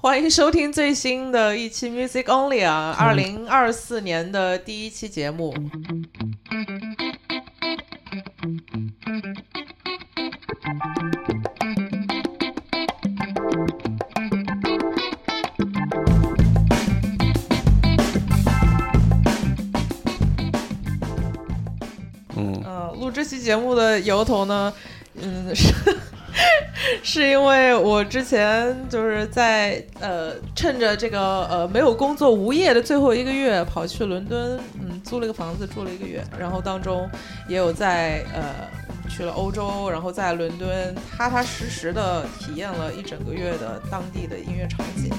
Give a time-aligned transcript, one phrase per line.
[0.00, 5.52] 欢迎收听最新的一期 Music Only 啊，二零二四年的第一期节目。
[22.36, 24.72] 嗯，呃，录这期节目的由头呢，
[25.20, 25.74] 嗯，是
[27.02, 37.08] 是因为我之前就是在呃趁着这个呃没有工作无业的最后一个月，跑去伦敦，嗯，租了个房子住了一个月，然后当中
[37.48, 38.68] 也有在呃
[39.08, 45.10] 去了欧洲，然后在伦敦踏踏实实的体验了一整个月的当地的音乐场景。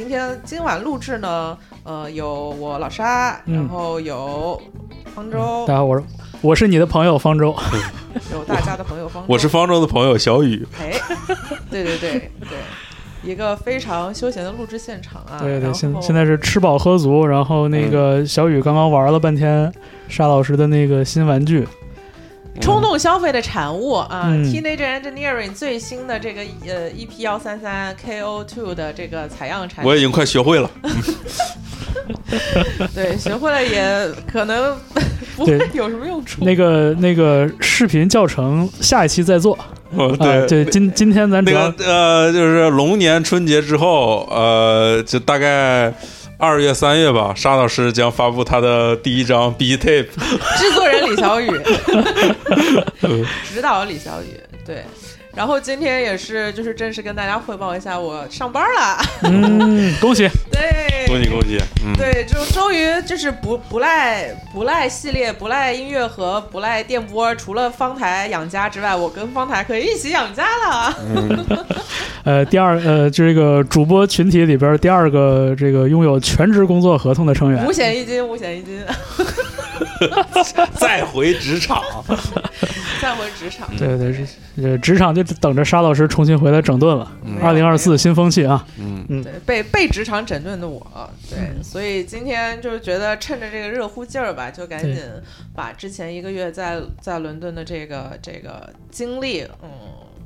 [0.00, 4.58] 今天今晚录制呢，呃，有我老沙，嗯然后有
[5.14, 6.04] 方舟，大家好，我是
[6.40, 7.54] 我是你的朋友方舟。
[8.32, 10.66] 有大家的朋友方舟，我是方舟的朋友小雨。
[10.80, 10.98] 哎，
[11.70, 15.36] 对对对对，一个非常休闲的录制现场啊。
[15.38, 19.70] 对对，现现在是吃饱喝足，然后那个小雨刚刚玩了半天
[20.08, 21.68] 沙老师的那个新玩具，
[22.60, 30.70] 冲动消费的产物啊、嗯 t e e n a g e r Engineering 最新的这个呃 EP 幺三三 KO Two 的这个采样产品，我已经快学会了。
[32.94, 34.76] 对，学会了也可能
[35.36, 36.44] 不会有什么用处。
[36.44, 39.58] 那个那个视频教程下一期再做。
[40.20, 45.92] 对对，今今天咱这那个呃，就是龙年春节之后，呃，就大概
[46.40, 50.06] 二月三月吧，沙老师将发布他的第一张 B tape。
[50.56, 51.50] 制作人李小雨，
[53.52, 54.82] 指导李小雨，对。
[55.34, 59.02] 然后今天也是，就是正式跟大家汇报一下，我上班了。
[59.30, 61.58] 嗯，恭喜， 对，恭喜恭喜！
[61.84, 70.96] 嗯，对，就终于就是不不赖不赖系列不赖音乐和不赖电波，除了方台养家之外，我跟方台可以一起养家了。
[72.24, 78.82] 呃，第二呃，这个主播群体里边第二个这个拥有全职工作合同的成员五，险一金，五险一金，
[80.74, 81.82] 再回职场。
[83.00, 83.68] 再回职场。
[83.76, 84.26] 对对是
[84.62, 87.10] 呃，职场就等着沙老师重新回来整顿了。
[87.40, 90.86] 二零二四新风气啊，嗯对，被被职场整顿的我，
[91.30, 94.98] 对，所以今天就是觉得趁着这个热乎劲儿吧，就赶紧
[95.54, 99.70] 把之前一个月在在伦敦的这个这个经历，嗯，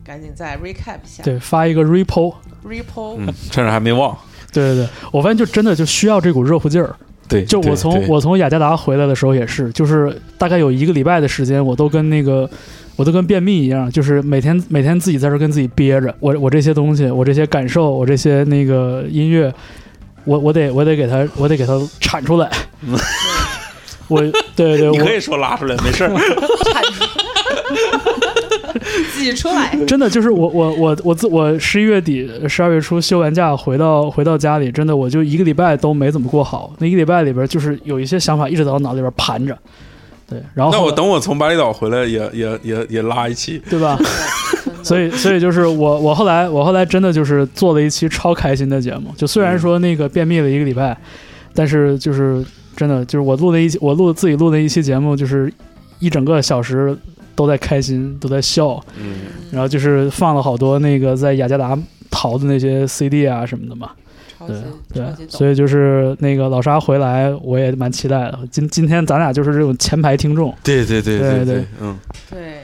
[0.04, 2.34] 赶紧再 recap 一下对，发一个 repo。
[2.66, 4.16] ，repo，嗯，趁着还没忘。
[4.52, 6.96] 对对对，我发现就真的就需要这股热乎劲儿。
[7.28, 12.48] 对，就我从我从雅加达回来的时候也是，就是大概有一个礼拜的时间，我都跟那个
[12.96, 19.52] 我都跟便秘一样，就是每天每天自己在这跟自己憋着，我我这些东西，我这些感受，我这些那个音乐，
[20.24, 22.50] 我我得我得给它我得给它铲出来。
[24.08, 24.20] 我
[24.54, 26.10] 对对，我 你可以说拉出来，没事儿。
[29.16, 29.76] 挤出来。
[29.86, 36.72] 真的就是我我我我自我十一月底十二月初休完假回到回到家里，真的我就一个礼拜都没怎么过好。
[36.78, 39.56] 那一个礼拜里边，就是有一些想法一直在我脑子里边盘着。
[40.26, 43.60] 对，然后那我等我从巴厘岛回来也，也也也拉一期。
[43.68, 43.98] 对吧？
[44.82, 49.12] 所以，所以就是我，我后来，我后来真的就是做了一期超开心的节目。
[49.16, 50.96] 就虽然说那个便秘了一个礼拜，
[51.54, 52.44] 但是就是
[52.76, 55.52] 真的，就是我录的一期，我录自己录的一期节目，就是
[56.00, 56.96] 一整个小时
[57.34, 59.16] 都在开心，都在笑，嗯，
[59.50, 61.78] 然后就是放了好多那个在雅加达
[62.10, 63.90] 淘的那些 CD 啊什么的嘛。
[64.46, 64.56] 对
[64.92, 68.38] 对超级，懂所以就是那个老沙回来，我也蛮期待的。
[68.50, 71.44] 今今天咱俩就是这种前排听众，对对对对对。
[71.44, 71.98] 对，嗯，
[72.30, 72.63] 对，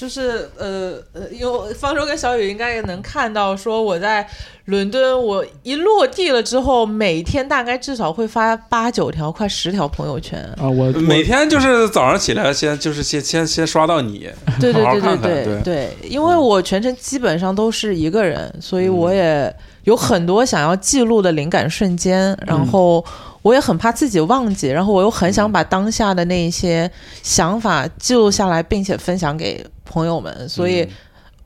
[0.00, 4.26] 就是呃呃，有方舟跟小雨应该也能看到，说我在
[4.64, 10.38] 伦敦，我一落地了之后，每天大概至少会发八九条、快十条朋友圈。
[10.56, 14.26] 啊，我每天就是早上起来先就是先先先刷到你，
[14.58, 15.62] 对对对对对对。
[15.62, 18.96] 对，因为我全程基本上都是一个人，所以嗯。
[18.96, 23.04] 我也有很多想要记录的灵感瞬间，然后
[23.42, 26.90] 我也很怕自己忘记，然后我又很想把当下的那一些
[27.22, 30.88] 想法记录下来，并且分享给朋友们，所以。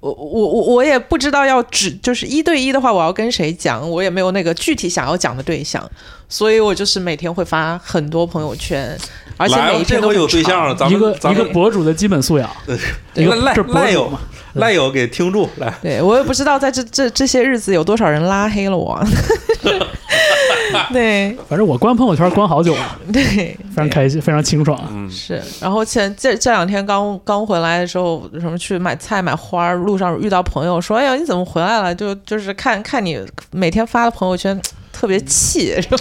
[0.04, 5.82] 我我我我也不知道要只就是一对一的话，我要跟谁讲，我也没有那个具体想要讲的对象，
[6.28, 8.94] 所以我就是每天会发很多朋友圈，
[9.38, 12.50] 而且，每一天都有对象了，咱一个一个们咱们博主的基本素养，
[13.16, 14.20] 一个赖这赖友嘛，
[14.60, 19.02] 赖友给听住来，对我也不知道在这这这些日子有多少人拉黑了我。
[20.92, 24.78] 对反正我关朋友圈关好久了， 对，非常开心，非常清爽。
[24.90, 33.20] 嗯，是，然后前这这两天刚刚回来的时候，什么去买菜买花儿，路上遇到朋友说：“哎呀，你怎么回来了？”就就是看看你
[33.50, 34.60] 每天发的朋友圈，
[34.92, 35.98] 特别气，是吧？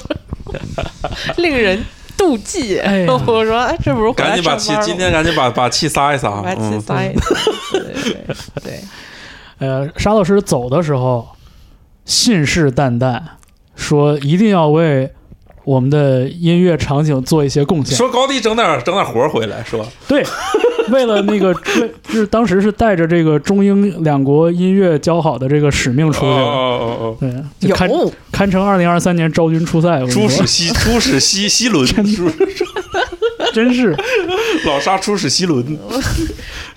[1.37, 1.83] 令人
[2.17, 2.79] 妒忌。
[2.79, 6.41] 哎我说，哎，这不是回来赶紧把气今天赶紧把把气撒一撒。
[6.41, 7.35] 把气嗯，撒一撒。
[7.71, 8.25] 对对对
[8.63, 8.79] 对，
[9.59, 11.27] 呃，沙老师走的时候
[12.05, 13.19] 信誓旦旦
[13.75, 15.09] 说一定要为
[15.63, 17.97] 我们的音乐场景做一些贡献。
[17.97, 19.85] 说高低整点整点活儿回来，是吧？
[20.07, 20.23] 对，
[20.89, 21.49] 为了那个，
[21.79, 26.35] 为就是当时是带着这个中英两国音乐交好的这个使命出去的。
[26.35, 26.37] 哦
[26.81, 27.89] 哦哦对，就堪
[28.31, 30.05] 堪称二零二三年昭君出塞。
[30.07, 31.87] 出使西出使西西 伦，
[33.53, 33.95] 真是
[34.65, 35.77] 老沙出使西伦。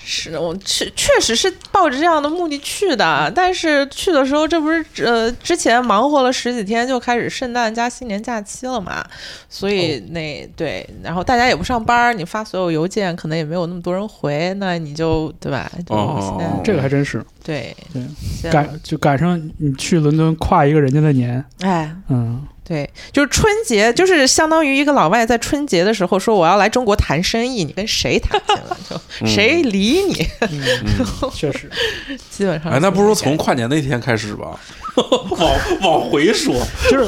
[0.09, 9.05] 是我确确实是抱着这样的目的去的，但是去的时候，这不是呃之前忙活了十几天，就开始圣诞加新年假期了嘛，
[9.49, 15.69] 所以那、对，然后大家也不上班，你发所有邮件可能也没有那么多人回，那你就对吧？
[15.85, 21.93] 就哦现在这个还真是对对赶就赶上你去伦敦跨一个人家的年，哎。
[22.09, 28.77] 嗯，对，就是春节，就是相当于一个老外在春节的时候说我要来中国谈生意，你跟谁谈去了？
[28.89, 30.27] 就谁理你？
[30.41, 31.71] 嗯确实，
[32.31, 34.59] 基本上哎，那不如从跨年那天开始吧，
[34.97, 35.53] 往
[35.83, 36.55] 往回说。
[36.91, 37.07] 就是。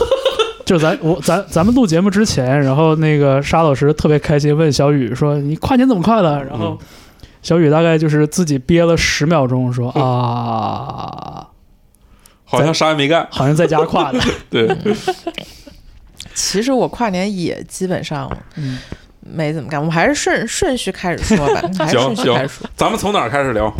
[0.64, 6.87] 就是咱我咱咱们录节目之前，然后那个沙老师特别开心，问小雨说：“你跨年怎么跨的？”然后嗯
[7.40, 11.49] 小雨大概就是自己憋了十秒钟，说：“啊，
[12.44, 13.26] 好像啥也没干。
[13.31, 14.20] 好像在家跨的。
[14.50, 14.69] 对，
[16.34, 18.79] 其实我跨年也基本上嗯
[19.32, 23.72] 没怎么干，我们还是顺顺序开始说吧， 还是行行顺序开始说，，咱们从哪儿开始聊？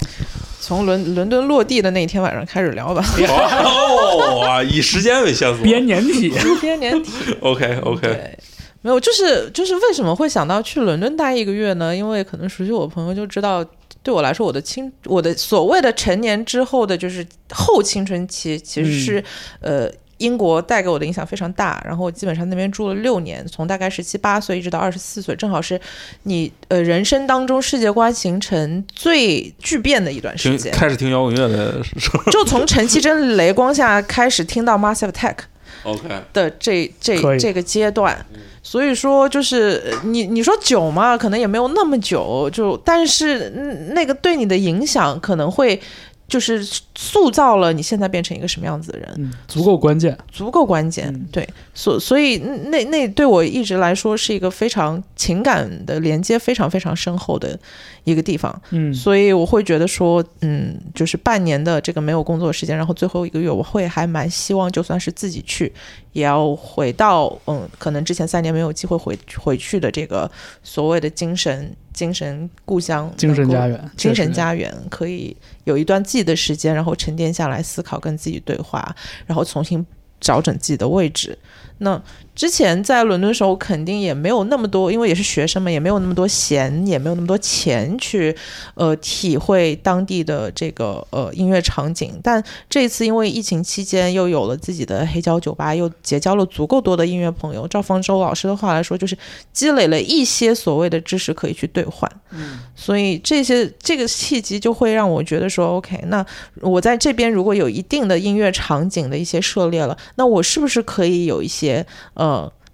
[0.61, 3.03] 从伦伦敦落地的那天晚上开始聊吧。
[4.71, 5.63] 以时间为线索。
[5.63, 6.31] 编年体，
[6.61, 8.37] 编年体， OK OK，
[8.83, 11.97] 没有，就是就是为什么会想到去伦敦待一个月呢？
[11.97, 13.65] 因为可能熟悉我的朋友就知道，
[14.03, 19.25] 对我来说，我的青我的所谓的成年之后的就是后青春期，其实是、
[19.61, 19.91] 呃。
[20.19, 25.81] 英国带给我的影响非常大，然后我基本上那边住了六年，从大概十七八岁一直到二十四岁，正好是
[26.25, 30.73] 你呃人生当中世界观形成最巨变的一段时间。
[30.73, 32.31] 开始听摇滚乐的时候。
[32.31, 38.25] 就从陈绮贞雷光下开始听到 Massive Attack，，OK，的这这这个阶段，
[38.63, 45.81] 所以说就是呃你你说久嘛，可能也没有那么久，就但是嗯那个对你的影响可能会
[46.29, 46.63] 就是
[46.95, 50.17] 塑造了你现在变成一个什么样子的人，嗯，足够关键。
[50.31, 51.09] 足够关键。
[51.09, 57.59] 嗯对，所所以那那对我一直来说是一个非常情感的连接非常非常深厚的
[58.05, 58.63] 一个地方。
[58.71, 65.73] 嗯，所以我会觉得说，嗯，就是半年的这个没有工作时间，然后最后一个月，我会还蛮希望，就算是自己去，
[66.13, 70.31] 也要回到，嗯，可能之前三年没有机会回回去的这个
[70.63, 73.91] 所谓的精神精神故乡、精神家园。
[73.97, 78.95] 精神家园可以有一段自己的时间，然后沉淀下来思考，跟自己对话，
[79.27, 79.85] 然后重新
[80.21, 81.37] 找准自己的位置。
[81.79, 82.01] 那
[82.39, 88.33] 之前在伦敦的时候，肯定也没有那么多，因为也是学生嘛，也没有那么多闲，也没有那么多钱去
[88.77, 92.21] 呃体会当地的这个呃音乐场景。
[92.23, 92.41] 但
[92.71, 97.67] 这次因为疫情期间，又有了自己的黑胶酒吧，又结交了足够多的音乐朋友。
[97.67, 99.19] 照方舟老师的话来说，就是
[99.53, 102.09] 积累了一些所谓的知识可以去兑换。
[102.31, 106.25] 嗯所以这些这个契机就会让我觉得说，OK，那
[106.61, 112.28] 我在这边如果有一定的音乐场景的一些涉猎了，那我是不是可以有一些呃，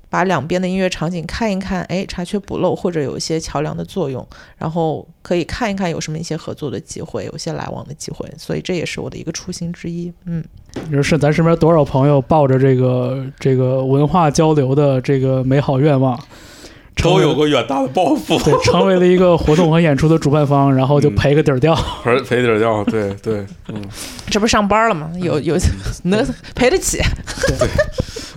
[0.09, 4.25] 把两边的音乐场景看一看，哎，查缺补漏，或者有一些桥梁的作用，
[4.57, 8.31] 然后可以看一看有什么一些合作的机会，有些来往的机会。
[8.39, 10.13] 所以这也是我的一个初心之一。
[10.27, 10.45] 嗯，
[10.87, 16.17] 你说是咱身边多少朋友抱着这个这个文化交流的这个美好愿望，
[17.03, 21.15] 都有个远大的抱负，对，成为了一个活动和演出的主办方， 然后就嗯。
[21.15, 21.75] 赔个底儿掉。
[22.03, 23.83] 赔赔底儿掉，对对，嗯，
[24.31, 25.11] 这不上班了吗？
[25.21, 25.57] 有有
[26.05, 26.99] 能赔得起，
[27.59, 27.69] 对。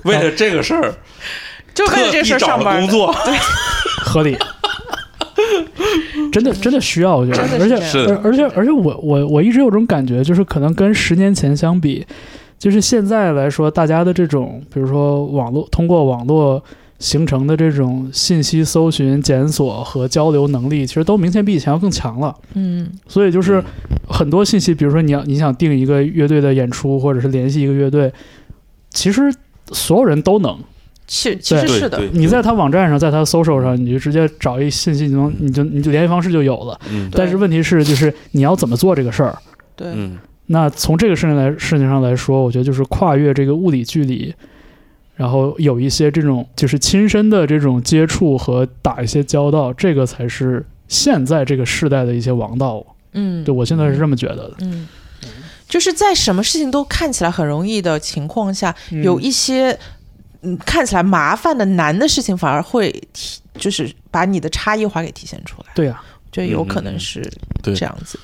[0.03, 0.93] 为了这个事儿，
[1.73, 2.79] 就为了这事儿上班。
[2.81, 3.13] 工作，
[4.03, 4.37] 合理。
[6.31, 7.75] 真的真的需要，我觉得，而且
[8.07, 12.05] 而而且而且我我我一直有种感觉，就是可能跟十年前相比，
[12.59, 16.63] 就是现在来说，大家的这种，比如说网络通过网络
[16.99, 22.35] 形成的这种信息搜寻、检索和交流能力，其实都明显比以前要更强了。
[22.53, 22.89] 嗯。
[23.07, 23.63] 所以就是
[24.07, 28.11] 很多信息，比如说你要你想定一个乐队的演出，或者是联系一个乐队，
[28.89, 29.21] 其实
[29.71, 30.57] 所有人都能。
[31.09, 36.77] 其其实是的，你在他网站上，在他 social 上，你就直接找一信息，你能你就你就联系方式就有了。
[36.91, 37.09] 嗯。
[37.13, 39.37] 但是问题是，就是你要怎么做这个事儿？
[39.77, 40.17] 对，嗯。
[40.47, 44.35] 那从这个事情来事情上来说，我觉得就是跨越这个物理距离，
[45.17, 52.85] 然后有一些这种就是亲身的这种接触和打一些交道，这个才是现在这个时代的一些王道。
[53.13, 54.55] 嗯，对我现在是这么觉得的。
[54.59, 54.87] 嗯，
[55.67, 59.77] 就是在什么事情都看起来很容易的情况下，有一些
[60.43, 65.67] 嗯看起来麻烦的难的事情，反而会体就是把你的差异化给体现出来。
[65.73, 65.99] 对呀、
[66.31, 67.31] 就有可嗯嗯嗯能是
[67.63, 68.19] 对这样子。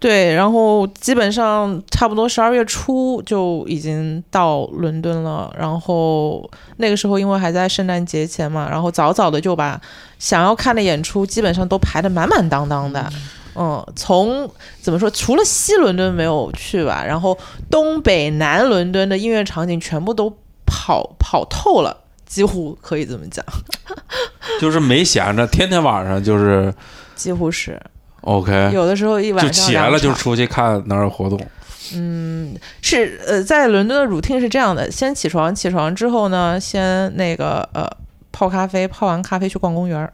[0.00, 9.78] 对，然后基本上差不多十二月初就已经到伦敦了，然后那个时候因为还在圣诞节前嘛，然后早早的就把
[10.18, 13.08] 想要看的演出基本上都排得满满当当的。
[13.56, 17.36] 嗯，从怎么说，除了西伦敦没有去吧，然后
[17.68, 23.44] 东北南伦敦的音乐场景全部都跑跑透了，几乎可以这么讲，
[24.62, 26.72] 就是没闲着，天天晚上就是
[27.16, 27.78] 几乎是
[28.22, 30.18] OK，有的时候一晚就上起来了就场。
[30.18, 31.40] 出去看哪儿有活动。
[31.94, 37.88] 嗯是呃，在伦敦的 routine 是这样的：先起床，起床之后呢，先那个呃
[38.30, 40.12] 泡咖啡，泡完咖啡去逛公园儿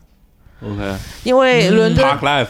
[0.62, 0.94] ，OK，
[1.24, 2.46] 因为伦敦、Park Life，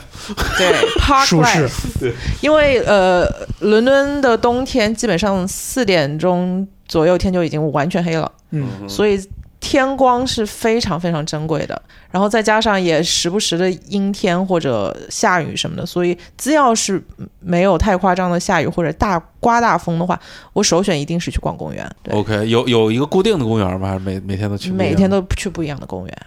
[0.58, 0.72] 对
[1.02, 1.68] Park 舒适。
[1.68, 3.26] Life，因为呃
[3.60, 9.18] 伦敦的冬天基本上四点钟左右天就已经完全黑了，嗯，所以
[9.60, 11.80] 天光是非常非常珍贵的。
[12.10, 17.02] 然后再加上也时不时的阴天或者下雨什么的，所以只要是
[17.40, 20.18] 没有太夸张的下雨或者大刮大风的话，
[20.54, 21.86] 我首选一定是去逛公园。
[22.02, 22.14] 对。
[22.14, 23.88] OK，有有一个固定的公园吗？
[23.88, 24.88] 还是每每天都去不一样？
[24.88, 26.18] 每天都去不一样的公园，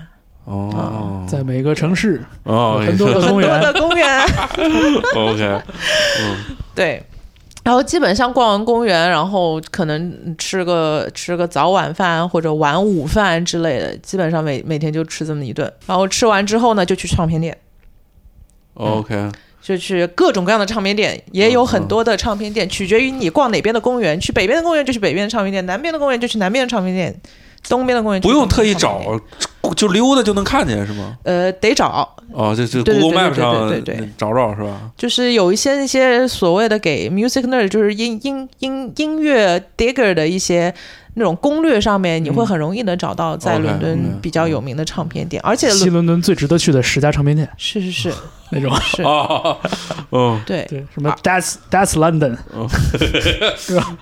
[0.46, 4.22] 哦在每个城市哦很多的公 很多园，的公园。
[5.16, 5.62] OK，
[6.22, 7.04] 嗯对，
[7.64, 15.72] 然后基本上逛完公园，然后可能吃个吃个早晚饭或者晚午饭之类的，基本上每每天就吃这么一顿。
[15.86, 17.56] 然后吃完之后呢，就去唱片店
[18.76, 19.30] ，OK，
[19.62, 24.20] 就去各种各样的唱片店，也有很多的唱片店，取决于你逛哪边的公园。
[24.20, 27.14] 去北边的公园就去北边的唱片店，南边的公园就去南边的唱片店，
[27.68, 28.74] 东边的公园不用特意。
[28.74, 29.02] 找，
[29.76, 31.18] 就溜达就能看见是吗？
[31.24, 34.80] 呃，得找，哦，就就对对 Google 对 Map 对上对对对找找是吧？
[34.96, 40.74] 就是有一些那些所谓的给 music nerd，就是音音音音乐 digger 的一些
[41.16, 48.14] 那种攻略上面，你会很容易能找到在伦敦比较有名的唱片店，而且西伦敦最值得去的十家唱片店是是是
[48.52, 48.74] 那种。
[48.82, 49.58] 是，哦，
[50.12, 52.38] 嗯，对对，什么 That's That's London，
[53.58, 53.98] 是吧？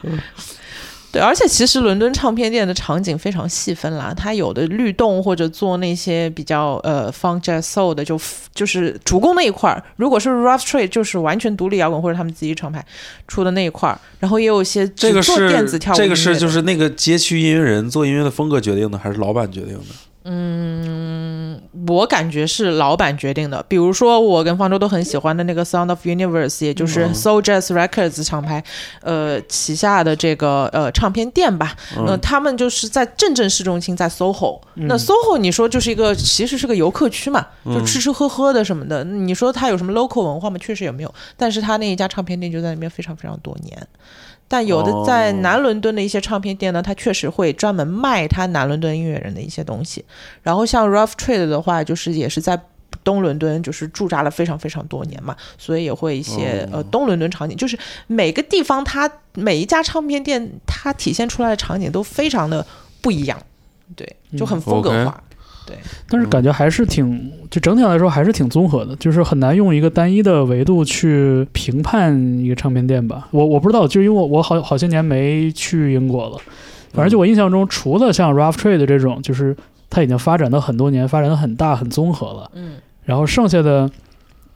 [1.18, 8.20] 对，而且其实伦敦唱片店的场景非常细分啦，它有的律动或者做那些比较呃 funk jazz soul 的就
[8.54, 12.86] 就是主攻那一块儿，如果是 rough trade 就是完全独立摇滚或者他们自己厂牌
[13.28, 20.30] 出的那一块儿，然后也有一些这个只做电子跳舞这个是就是那个街区音乐人做音乐的风格决定的，还是老板决定的？
[21.88, 23.64] 我感觉是老板决定的。
[23.68, 28.64] 比如说，我跟方舟都很喜欢的那个 Sound of Universe，也就是嗯 Soul Jazz Records 厂牌，
[29.02, 31.76] 呃，旗下的这个呃唱片店吧。
[31.98, 34.62] 嗯呃，他们就是在镇镇市中心，在 SOHO。
[34.76, 39.04] 那 SOHO 你说就是一个其实是个游客区嘛，嗯就吃吃喝喝的什么的。
[39.04, 40.58] 你说它有什么 local 文化吗？
[40.60, 41.14] 确实也没有。
[41.36, 43.88] 但是它那一家唱片店就在那边非常非常多年。
[44.48, 50.04] 但有的在哦南伦敦的一些唱片店呢，它确实会专门卖它南伦敦音乐人的一些东西。
[50.42, 52.60] 然后像 Rough Trade 的话，就是也是在
[53.04, 57.78] 东伦敦就是驻扎了非常非常多年嘛，所以也会一些、哦呃东伦敦场景，就是
[58.08, 62.66] 每个地方它每一家唱片店它体现出来的场景都非常的
[63.02, 63.42] 不一样，
[63.96, 65.24] 对，就很风格化。
[66.10, 73.28] 但是感觉还是挺，就整体来说还是挺综合的，就是很难用一个单一的维度去评判一个唱片店吧。
[73.32, 76.38] 我我不知道，就因为我我好好些年没去英国了，
[76.94, 79.56] 反正就我印象中，除了像 Rough Trade 这种，就是
[79.90, 83.90] 它已经发展了很多年，发展的很大很综合了，嗯，然后剩下的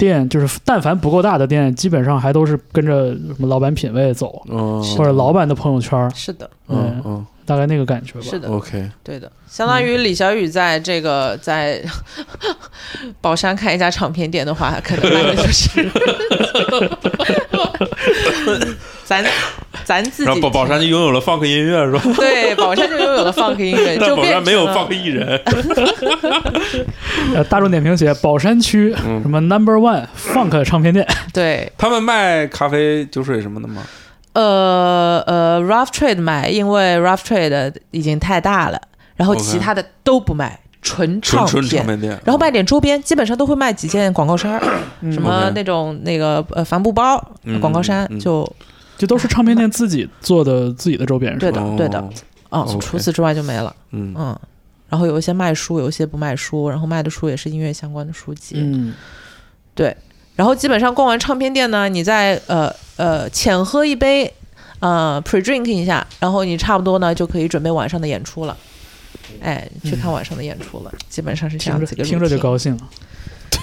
[0.01, 7.23] 店就是但凡不够大的店，基本上还都是跟着什么老板品味走，嗯，或者老板的朋友圈，是的，嗯嗯。
[7.43, 8.21] 大概那个感觉吧。
[8.21, 11.83] 是的，，OK，对的，相当于李小雨在这个在
[13.19, 15.83] 宝山开一家唱片店的话，可能卖的就是
[19.11, 19.25] 咱
[19.83, 22.01] 咱自己然后宝宝山就拥有了 funk 音乐是吧？
[22.15, 25.41] 对宝山就拥有了 funk 音乐， 但就变宝山没有 funk 艺人。
[27.35, 33.83] 呃，大众点评写宝山区嗯什么 Number One Funk 唱片店，对他们卖咖啡、酒水什么的吗？
[34.33, 38.79] 呃呃 Rough Trade 卖，因为 Rough Trade 已经太大了，
[39.17, 41.51] 然后其他的都不卖，纯纯唱片。
[41.51, 44.61] 纯唱片店，然后卖点周边，基本上都会卖几件广告衫儿，
[45.11, 48.47] 什么那种那个呃帆布包、嗯广告衫就
[49.01, 51.51] 这都是唱片店自己做的自己的周边，是对？
[51.51, 51.99] 的对的
[52.49, 53.75] 哦，哦 OK 除此之外就没了。
[53.89, 54.39] 嗯嗯，
[54.89, 58.57] 然后有一些卖书，有一些不卖书，然后卖的书也是音乐相关的书籍。
[58.57, 58.93] 嗯，
[59.73, 59.97] 对
[60.35, 64.31] 然后基本上逛完唱片店呢，你再呃呃浅喝一杯，
[64.77, 68.55] 呃 pre drink 一下，然后你差不多呢就可以准备晚上的演出了。
[69.41, 72.89] 哎，去看晚上的演出了，基本上是这样子一个听着听着就 routine 高兴了。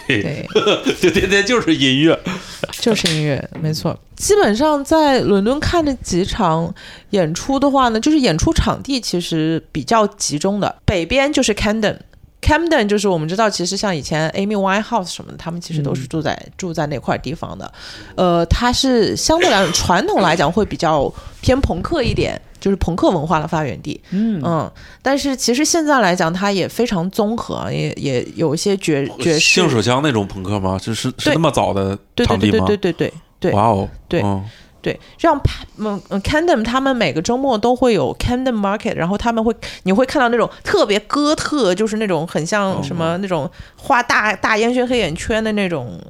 [0.09, 0.49] 对，
[1.01, 2.19] 就天天就是音乐。
[2.81, 3.99] 就是音乐，没错。
[4.17, 6.73] 基本上在伦敦看的几场
[7.11, 11.99] 演出的话呢，就是演出场地其实比较集中的，北边就是 Camden。
[12.41, 17.71] Camden 就是我们知道，其实像以前 Amy Winehouse 什么的，他们其实都是住在、住在那块地方的。
[18.15, 24.01] 呃，它是相对来讲传统来讲会比较偏朋克一点，就是朋克文化的发源地。
[24.11, 24.71] 嗯嗯，
[25.03, 30.79] 但是其实现在来讲，它也非常综合，也也有一些爵爵士性，手枪那种朋克吗？
[30.81, 32.67] 就是是那么早的对对场地吗？
[32.67, 33.53] 对对对对对对。
[33.53, 34.45] 哇哦，对嗯
[34.81, 35.37] 对，像
[35.79, 46.01] 嗯嗯 Camden 他们每个周末都会有 Camden Market，然后他们会你会看到那种特别哥特，就是那种很像什么那种画大大烟熏黑眼圈的那种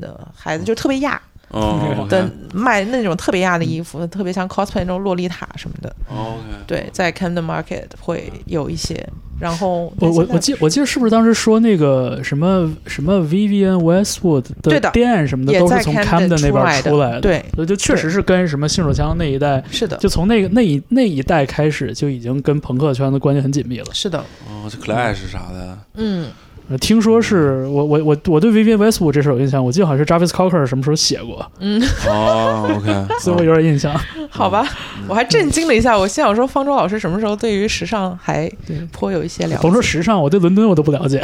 [0.00, 5.94] 的孩子，就特别亚哦的卖那种特别亚的衣服，特别像 cosplay 那种洛丽塔什么的。
[6.10, 23.86] ，OK，对，在 Camden Market 会有一些，然后我我我记我记得是不是当时说那个什么什么 Vivian Westwood 的店什么的都是从 Camden 那边出来的对所以就确实是跟什么性手枪那一代，是的，就从那个那一那一代开始就已经跟朋克圈的关系很紧密了。
[23.92, 26.30] 是的，哦，这 Clash 啥的，嗯，呃
[26.80, 33.94] 听说是我我我我对 Vivian Westwood 这事有印象，我记得好像是 Jarvis Cocker 什么时候写过， 嗯哦，OK，所以我有点印象。
[34.28, 34.66] 好吧，
[35.08, 39.58] 我还震惊了一下，我心想说方舟老师什么时候对于时尚还对颇有一些了解？
[39.62, 41.22] 甭说时尚，我对伦敦我都不了解。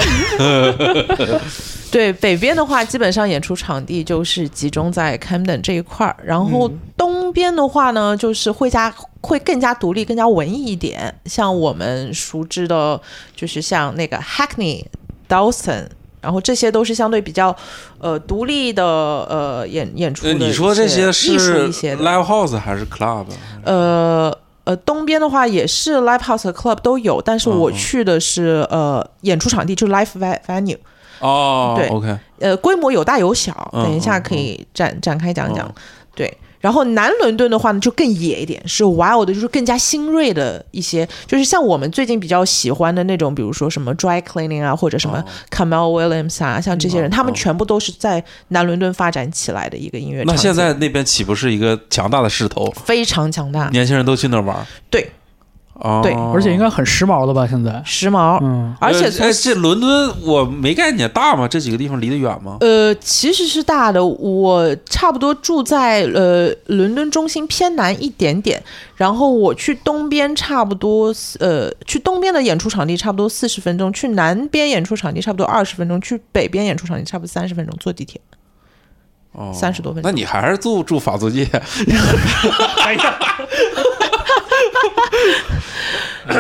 [1.91, 11.15] 对北边的话，基本上演出场地就是集中在 Camden 这一块儿，然后嗯东边的话呢，就是会加会更加独立、更加文艺一点。
[11.27, 12.99] 像我们熟知的，
[13.37, 14.85] 就是像那个 Hackney、
[15.33, 15.87] Dawson，
[16.21, 17.55] 然后这些都是相对比较
[17.99, 20.27] 呃独立的呃演演出。
[20.33, 23.27] 你说这些艺术是一些的，live house 还是 club？
[23.65, 24.37] 呃。
[24.65, 30.79] 呃，东边的话也是 live house 和 club 都有，但是我去的是、呃演出场地，就是 live ve- venue。
[31.19, 35.67] 哦对，OK，呃，规模有大有小，嗯等一下嗯可以展展开讲讲。
[35.67, 35.75] 嗯
[36.15, 50.22] 对，然后南伦敦的话呢，就更野一点，是 wild 的，就是更加新锐的一些，就是像我们最近比较喜欢的那种，比如说什么 dry cleaning 啊，或者什么哦 Camel Williams 啊，像这些人，嗯他们嗯全部都是在南伦敦发展起来的一个音乐。
[50.25, 52.72] 那现在那边岂不是一个强大的势头？
[52.87, 54.64] 非常强大，年轻人都去那儿玩儿？
[54.88, 55.11] 对，
[55.83, 57.45] 哦，对而且应该很时髦了吧？
[57.45, 61.49] 现在，时髦，嗯，而且哎，这伦敦我没概念，大吗？
[61.49, 62.57] 这几个地方离得远吗？
[62.61, 64.05] 呃，其实是大的。
[64.05, 68.62] 我差不多住在呃伦敦中心偏南一点点，
[68.95, 78.21] 然后我去东边差不多呃去东边的演出场地差不多四十分钟，去南边演出场地差不多二十分钟，去北边演出场地差不多三十分钟，坐地铁。
[79.33, 81.45] 哦，三十多分钟那你还是住住法租界？
[82.85, 83.18] 哎呀，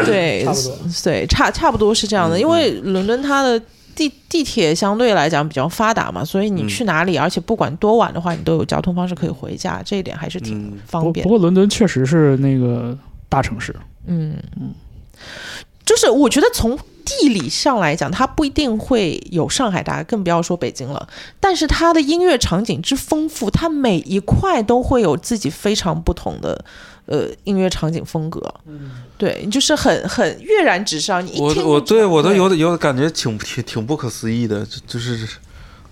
[0.04, 3.60] 对，差不多对，差差不多是这样的，嗯因为伦敦它的。
[3.94, 11.28] 地地铁相对来讲比较发达嘛，所以你嗯去哪里，而且不管多晚的话，你都有交通方式可以回家，这一点还是挺嗯方便的不不。
[11.28, 12.96] 过伦敦确实是那个
[13.28, 14.34] 大城市，嗯
[15.84, 21.06] 就是我觉得从地理上来讲，它不一定会有上海大，更不要说北京了。
[21.38, 26.64] 但是它的音乐场景之丰富，它每一块都会有自己非常不同的
[27.12, 28.42] 呃音乐场景风格。
[29.18, 31.24] 对，就是很很跃然纸上。
[31.24, 35.28] 你一我听我对我都有点有点感觉挺挺挺不可思议的，就就是，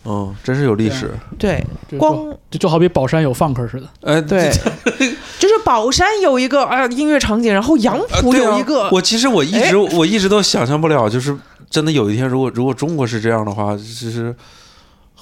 [0.04, 1.12] 嗯，真是有历史。
[1.38, 3.86] 对就光就就好比宝山有 funk 似的。
[4.02, 4.50] 哎，对，
[5.38, 11.36] 就是宝山有一个啊音乐场景，然后杨浦有一个，我其实我一哎直我一直都想象不了，就是
[11.68, 14.34] 真的有一天，如果如果中国是这样的话，就是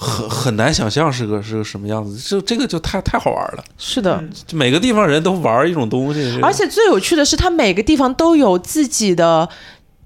[0.01, 2.17] 很很难想象是个是个什么样子。
[2.17, 4.23] 这这个就太太好玩了，是的。
[4.47, 9.49] 就每个地方人都玩一种东西，而且最有趣的是，它每个地方都有自己的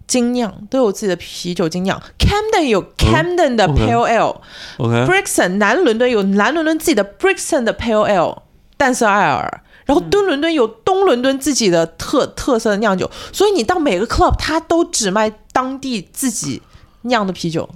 [0.07, 2.01] 精酿，都有自己的啤酒精酿。
[2.19, 4.35] Camden 有 Camden 的 Pale
[4.79, 8.39] Ale，Brixton、南伦敦有南伦敦自己的 Brixton 的 Pale Ale，
[8.79, 9.63] 淡色艾尔。
[9.85, 16.63] 然后东伦敦有东伦敦自己的特特色的酿酒，所以你到每个 club，它都只卖当地自己
[17.03, 17.69] 酿的啤酒，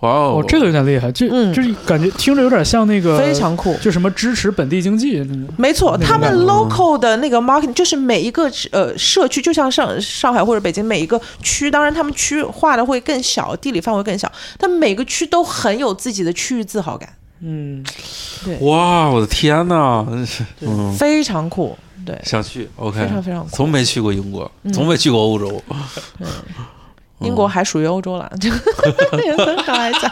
[0.00, 3.76] 哇哦哦，这个有点厉害，这嗯这感觉听着有点像那个非常酷。
[3.82, 5.20] 就什么支持本地经济。
[5.58, 17.08] 没错，他们 local 的那个 market 就是每一个呃社区，就像上上海或者北京每一个区，当然他们区划的会更小，地理范围更小，但每个区都很有自己的区域自豪感，
[17.42, 17.84] 嗯，
[18.44, 23.50] 对哇，我的天呐，真是嗯，非常酷，对，想去，OK，非常非常酷。
[23.54, 25.62] 从没去过英国，嗯从没去过欧洲，
[27.20, 30.10] 英国还属于欧洲了，这个严格上来讲，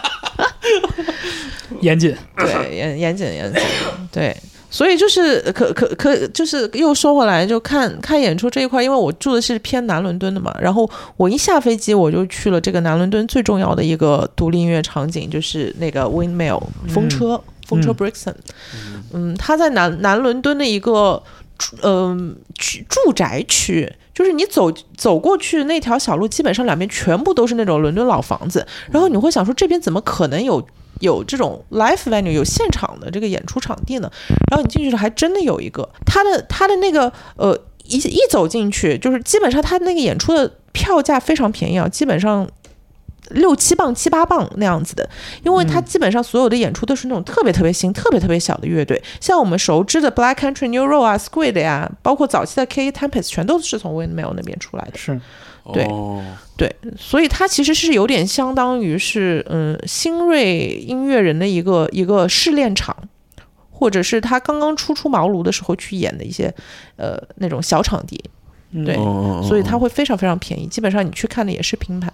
[1.81, 2.15] 严谨。
[2.37, 3.63] 对严严谨严谨，
[4.13, 4.37] 对。
[4.71, 18.35] 所以就是可可可，就是又说回来，就看看演出这一块，因为我住的是偏南伦敦的嘛，然后我一下飞机我就去了这个南伦敦最重要的一个独立音乐场景，就是那个 Windmill 风车，风车 Brixton，
[19.15, 21.23] 嗯，它在南南伦敦的一个
[21.83, 30.61] 嗯、区住宅区，就是你走走过去那条小路，基本上两边全部都是那种伦敦老房子，然后你会想说这边怎么可能有
[30.99, 34.11] 有这种 live venue 有现场的这个演出场地呢？
[34.51, 42.49] 然后你进去的时候还真的有一个，他的他的那个呃一一走进去，就是基本上他那个演出的票价非常便宜啊，基本上。
[43.31, 45.09] 六七磅、七八磅那样子的，
[45.43, 54.99] 因为它基本上所有的演出都是那种特别特别新、特别特别小的乐队，像我们熟知的 Black Country New Road 啊、Squid 呀、包括早期的 K Tempest，全都是从 Windmill 那边出来的。
[54.99, 55.21] 是，
[55.73, 56.25] 对哦，
[56.57, 62.97] 对，所以它其实是有点相当于是嗯新锐音乐人的一个一个试炼场，
[63.71, 66.53] 或者是他刚刚初出茅庐的时候去演的一些
[66.97, 68.19] 呃那种小场地，
[68.71, 68.85] 嗯。
[68.85, 72.11] 对哦所以它会非常非常便宜，基本上你去看的也是拼盘。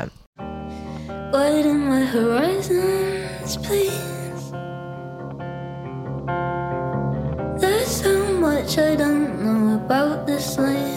[1.34, 4.52] Widen my horizons, please.
[7.60, 10.93] There's so much I don't know about this land.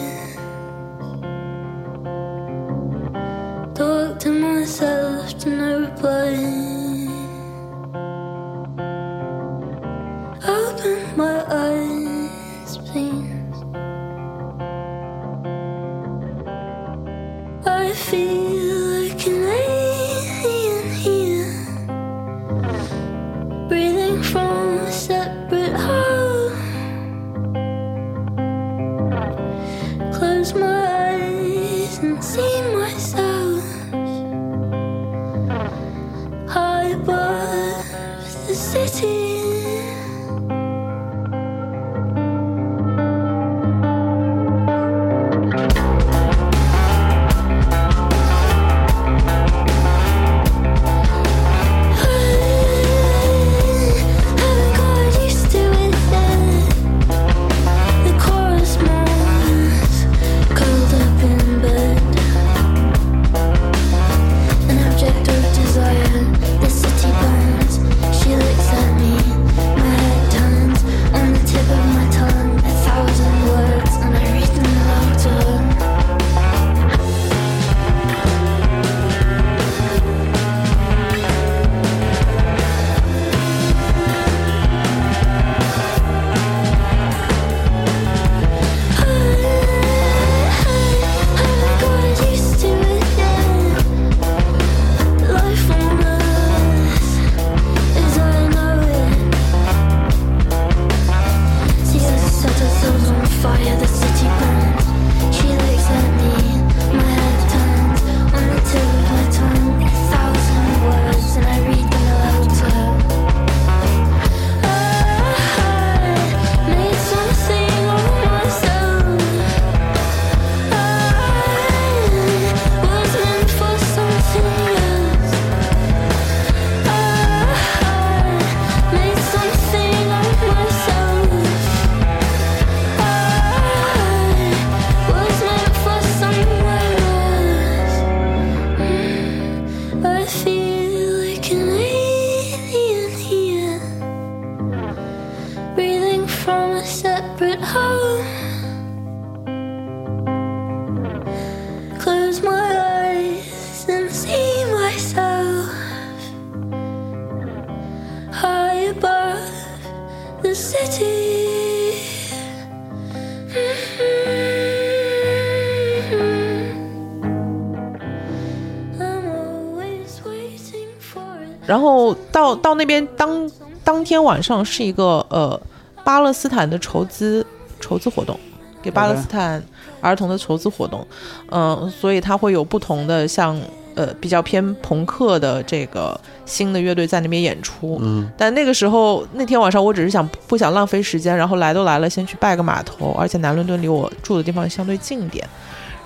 [172.78, 173.50] 那边当
[173.84, 175.60] 当天晚上是一个呃
[176.04, 177.44] 巴勒斯坦的筹资
[177.80, 178.38] 筹资活动，
[178.80, 179.62] 给巴勒斯坦
[180.00, 181.06] 儿童的筹资活动，
[181.50, 183.60] 嗯、所以它会有不同的像
[183.94, 195.46] 呃比较偏朋克的这个新的乐队在那边演出，嗯，但那个时候那天晚上我只是想不想浪费时间，然后来都来了，先去拜个码头，而且南伦敦离我住的地方相对近一点，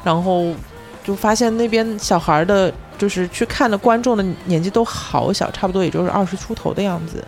[0.03, 0.47] 然后
[1.05, 7.25] 就发现那边小孩儿的，就是去看的观众的年纪都好小，差不多也就是二十出头的样子，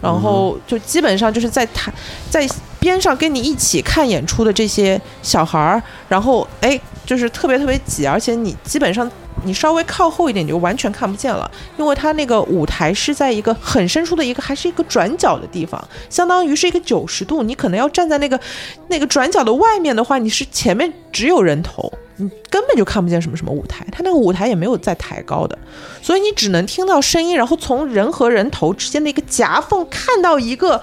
[0.00, 1.92] 然后就基本上就是在台
[2.30, 2.48] 在
[2.80, 9.06] 边上跟你一起看演出的这些小孩儿，然后哎，就是特别特别挤，而且你基本上
[9.44, 18.40] 你稍微靠后一点，你就完全看不见了，因为它那个舞台是在一个很深处的一个，还是一个转角的地方，相当于是一个九十度，你可能要站在那个
[18.88, 25.58] 那个转角的外面的话，你是前面只有人头，你根本就看不见什么什么舞台，它那个舞台也没有在抬高的，
[26.02, 30.80] 所以你只能听到声音，然后从人和人头之间的一个夹缝看到一个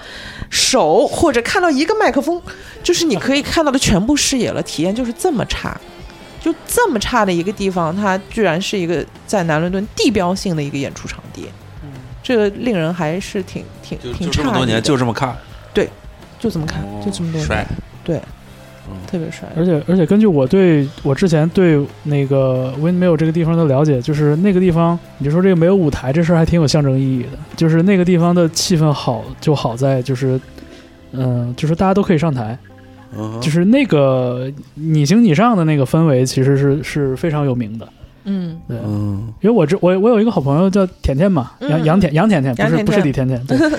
[0.50, 2.40] 手或者看到一个麦克风，
[2.82, 5.78] 就是你可以看到的全部视野了，体验就是这么差。
[6.40, 11.48] 就这么差的一个地方，它居然是一个在南伦敦地标性的一个演出场地，
[12.22, 15.34] 这个令人还是挺挺就挺就这么多年就这么看，
[15.72, 15.88] 对
[16.38, 17.66] 就这么看，就这么多年，帅，
[18.04, 18.20] 对，
[18.88, 18.96] 嗯。
[19.06, 19.48] 特别帅。
[19.56, 27.38] 而且而且根据我对我之前对那个 Windmill 这个地方的了解，就是那个地方，你就说这个没有舞台这事儿还挺有象征意义的。
[27.56, 30.40] 就是那个地方的气氛好就好在就是，
[31.12, 32.58] 嗯、就是大家都可以上台，
[33.40, 37.88] 就是那个你行你上的那个氛围其实是是非常有名的。
[38.24, 38.58] 嗯。
[38.66, 39.32] 对，嗯。
[39.40, 41.70] 因为我这我我有一个好朋友叫甜甜嘛，嗯。
[41.70, 43.40] 杨杨甜杨甜甜，不是不是杨甜甜。
[43.40, 43.70] 李甜甜，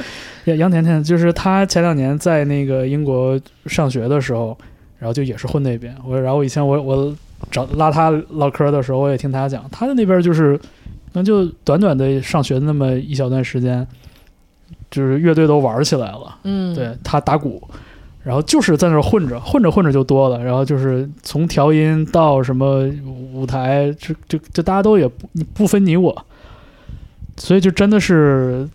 [0.45, 4.57] 对， 杨杨甜甜就是她前两年在那个英国上学的时候，
[5.05, 5.95] 然后就也是混那边。
[6.03, 7.15] 我然后以前我我
[7.51, 10.63] 找拉他唠嗑的时候，我也听他讲，他在那边就是可
[11.13, 13.85] 能就短短的上学那么一小段时间，
[14.89, 16.39] 就是乐队都玩起来了。
[16.43, 17.61] 嗯，对他打鼓，
[18.23, 22.83] 然后就是在那儿混着，混着混着就多了，然后就是从调音到什么
[23.31, 26.25] 舞台，就就就大家都也不不分你我，
[27.37, 28.67] 所以就真的是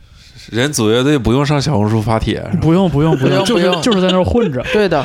[0.50, 5.04] 人组乐队不用上小红书发帖，不用不用不不用用，就是就是在那儿混着， 对的，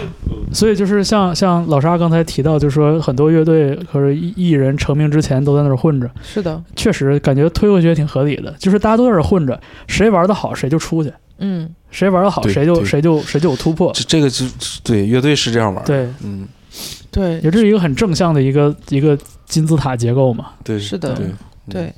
[0.53, 14.45] 所以就是像像老沙刚才提到，就是说很多乐队或者艺艺人成名之前都在那儿混着，是的，确实感觉推过去也挺合理的，就是大家都在那儿混着，谁玩的好谁就出去，嗯，谁玩的好谁就谁就谁就有突破，这这个就
[14.83, 16.47] 对乐队是这样玩，，对，嗯，
[17.11, 17.39] 对。
[17.41, 20.47] 也这是一个很正向的一个一个金字塔结构嘛。
[20.63, 21.13] 对，是的。
[21.13, 21.27] 对。
[21.69, 21.93] 对。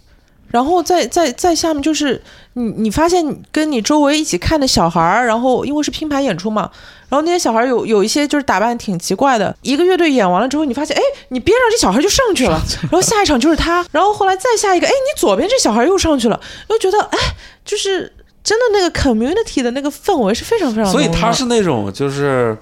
[0.50, 2.22] 然后再再再下面就是
[2.54, 6.70] 你你发现跟你周围一起看的小孩儿，然后因为是拼盘演出嘛，
[7.10, 17.18] 然后那些小孩儿有有一些就是打扮挺奇怪的，一个乐队演完了之后，你发现哎，你边上这小孩就上去了，然后下一场就是他，然后后来再下一个，哎，你左边这小孩又上去了，又觉得哎，
[17.66, 18.12] 就是
[18.44, 22.58] 真的那个 community 的那个氛围是非常非常所以他是那种就是。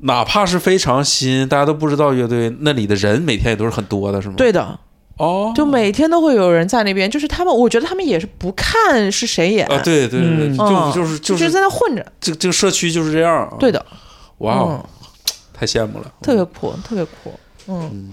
[0.00, 4.34] 哪怕是非常新，大家都不知道乐队那里的人每天也都是很多的，是吗？
[4.36, 4.78] 对的，
[5.16, 10.56] 哦，就每天都会有人在那边，就是他们，我觉得他们也是不看是谁演，啊，对对对，嗯。
[10.56, 13.84] 就嗯就是就就是在那混着，这这个社区就是这样，对，的，
[14.38, 14.82] 哇
[15.52, 17.32] 太羡慕了，特别酷，特别酷，
[17.68, 18.12] 嗯，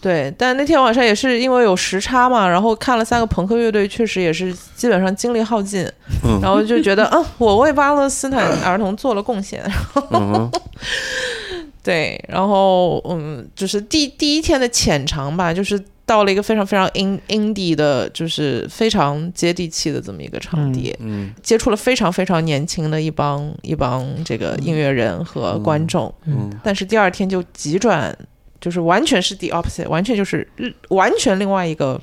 [0.00, 5.84] 对，但那天晚上也是因为有时差嘛，然后看了三个朋克乐队，确实也是基本上精力耗尽，
[6.24, 6.40] 嗯。
[6.40, 9.62] 然后就觉得，嗯，我为巴勒斯坦儿童做了贡献，
[10.10, 10.50] 嗯哼
[11.82, 28.14] 对，然后嗯，就是第第一天的浅尝吧，就是到了一个非常非常 in indie 的，就是非常接地气的这么一个场地，嗯接触了非常非常年轻的一帮一帮这个音乐人和观众，嗯但是第二天就急转，
[28.60, 32.00] 就是完全是 the opposite，完全就是日完全另外一个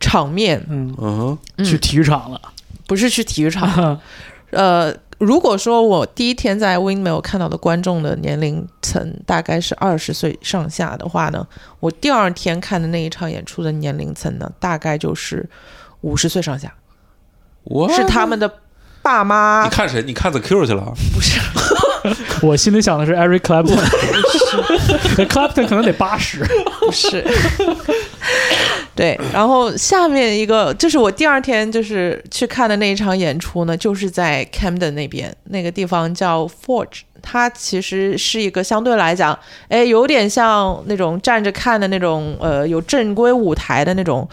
[0.00, 2.40] 场面，嗯，去体育场了。
[2.86, 3.98] 不是去体育场。
[4.50, 11.46] 呃，如果说我第一天在 Windmill 看到的观众的年龄层大概是二十岁上下的话呢，
[11.80, 15.48] 我第二天看的那一场演出的年龄层呢，大概就是
[16.00, 16.72] 五十岁上下，
[17.64, 18.50] 我是他们的
[19.02, 20.02] 爸妈你，看谁？
[20.02, 20.92] 你看 The Q 去了？
[21.14, 21.40] 不是
[22.42, 26.44] 我心里想的是 Eric Clapton，Clapton 可能得八十。
[26.80, 27.24] 不是。
[28.96, 39.36] 对，然后下面一个就是我第二天就是去看的那一场演出呢，就是在 Camden 那边，那个地方叫 Forge，它其实是一个相对来讲，
[39.68, 44.28] 哎，有点像那种站着看的那种，呃，有正规舞台的那种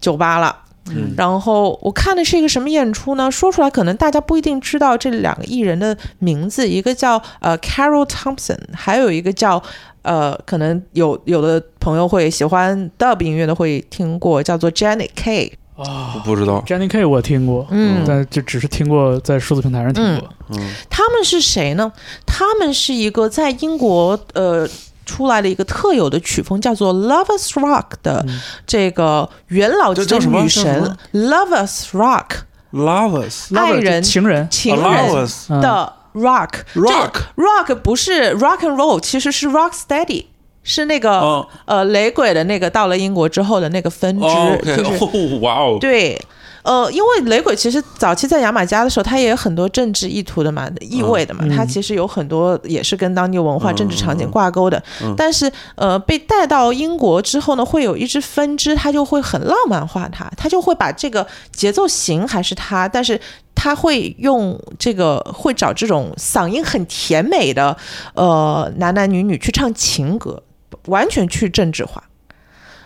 [0.00, 0.60] 酒吧了。
[0.90, 3.30] 嗯然后我看的是一个什么演出呢？
[3.30, 9.62] 说出来可能大家不一定知道这两个艺人的名字，一个叫呃 Carol Thompson，还有一个叫
[10.04, 15.52] 呃，可能有有的朋友会喜欢 dub 音乐的会听过，叫做 Jenny K。
[15.74, 16.22] 我啊。
[16.24, 18.04] 不知道，Jenny K 我听过，嗯。
[18.06, 20.28] 但就只是听过在数字平台上听过。
[20.50, 20.70] 嗯。
[20.88, 21.90] 他们是谁呢？
[22.26, 24.68] 他们是一个在英国呃
[25.06, 28.40] 出来的一个特有的曲风，叫做 Lovers Rock 的嗯。
[28.66, 32.26] 这个元老级的女神 Lovers Rock
[32.72, 34.48] Lovers 爱人情人。
[34.50, 40.26] 情人 Lovers 嗯的 Rock 这 Rock Rock 不是 Rock and Roll，其实是 Rock Steady。
[40.66, 44.26] 是那个、哦呃雷鬼的那个到了英国之后的那个分支，
[44.64, 46.18] 就是哦，哇哦，对。
[46.64, 54.82] 呃，因为雷鬼其实早期在牙买加的时候，它也有很多政治意图的嘛，意味的嘛，嗯它其实有很多也是跟当地文化、嗯政治场景嗯挂钩的。
[55.02, 63.20] 嗯但是呃，被带到英国之后呢，会有一支分支，它就会很浪漫化它，它就会把这个节奏型还是它，但是
[63.54, 67.76] 他会用这个会找这种嗓音很甜美的
[68.14, 70.42] 呃男男女女去唱情歌，
[70.86, 72.02] 完全去政治化。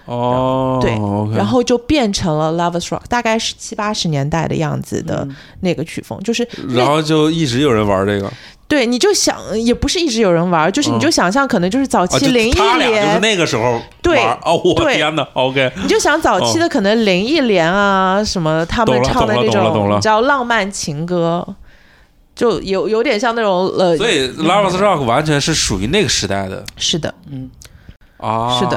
[0.09, 0.91] 哦，对
[1.37, 5.37] 然后就变成了 Lovers Rock，大概是七八十年代的样子的嗯。
[5.61, 8.33] 那个曲风，就是然后就一直有人玩这个，
[8.67, 14.97] 对，你就想也不是一直有人玩，就是你就想象可能就是早期零一他俩就是，那个时候对玩哦，我对。
[14.97, 21.47] 天哪，OK，你就想早期的可能林忆莲啊什么他们唱的那种你知道浪漫情歌，
[22.35, 26.65] 就有有点像那种呃，所以 Lovers Rock 完全是属于那个时代的。
[26.77, 27.13] 是的，
[28.19, 28.77] 啊，是的，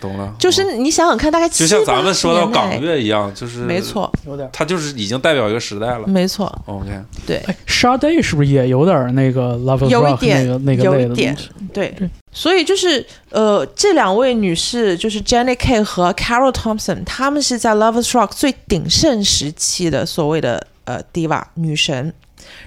[0.00, 4.48] 懂了，就是你想想看，大概七就像咱们说到港乐一样，就是没，错，有点。
[4.52, 6.06] 它就是已经代表一个时代了。
[6.06, 6.88] 没错，OK，
[7.26, 7.36] 对。
[7.46, 11.36] 哎，Sade 是不是也有点那个 Love 有一 Rock 点那个那个类的有一点？
[11.72, 11.94] 对。
[11.98, 22.12] 对，所以就是呃，这两位女士就是 Jenny K 和 Carol Thompson，她们是在 Lovers Rock 最鼎盛时期的所谓的呃 diva 女神。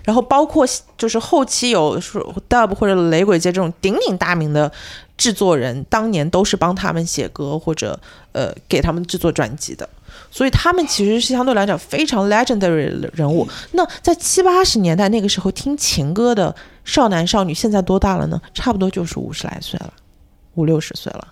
[0.04, 4.72] 然后包括就是后期有说 dub 或者雷鬼界这种鼎鼎大名的
[5.22, 8.00] 制作人，当年都是帮他们写歌或者
[8.32, 9.88] 呃给他们制作专辑的，
[10.32, 13.48] 所以他们其实是相对来讲非常 legendary 的人物。
[13.74, 18.42] 那在七八十年代那个时候听情歌的少男少女，现在多大了呢？
[18.52, 19.94] 差不多就是五十来岁了，
[20.56, 21.28] 五六十岁了。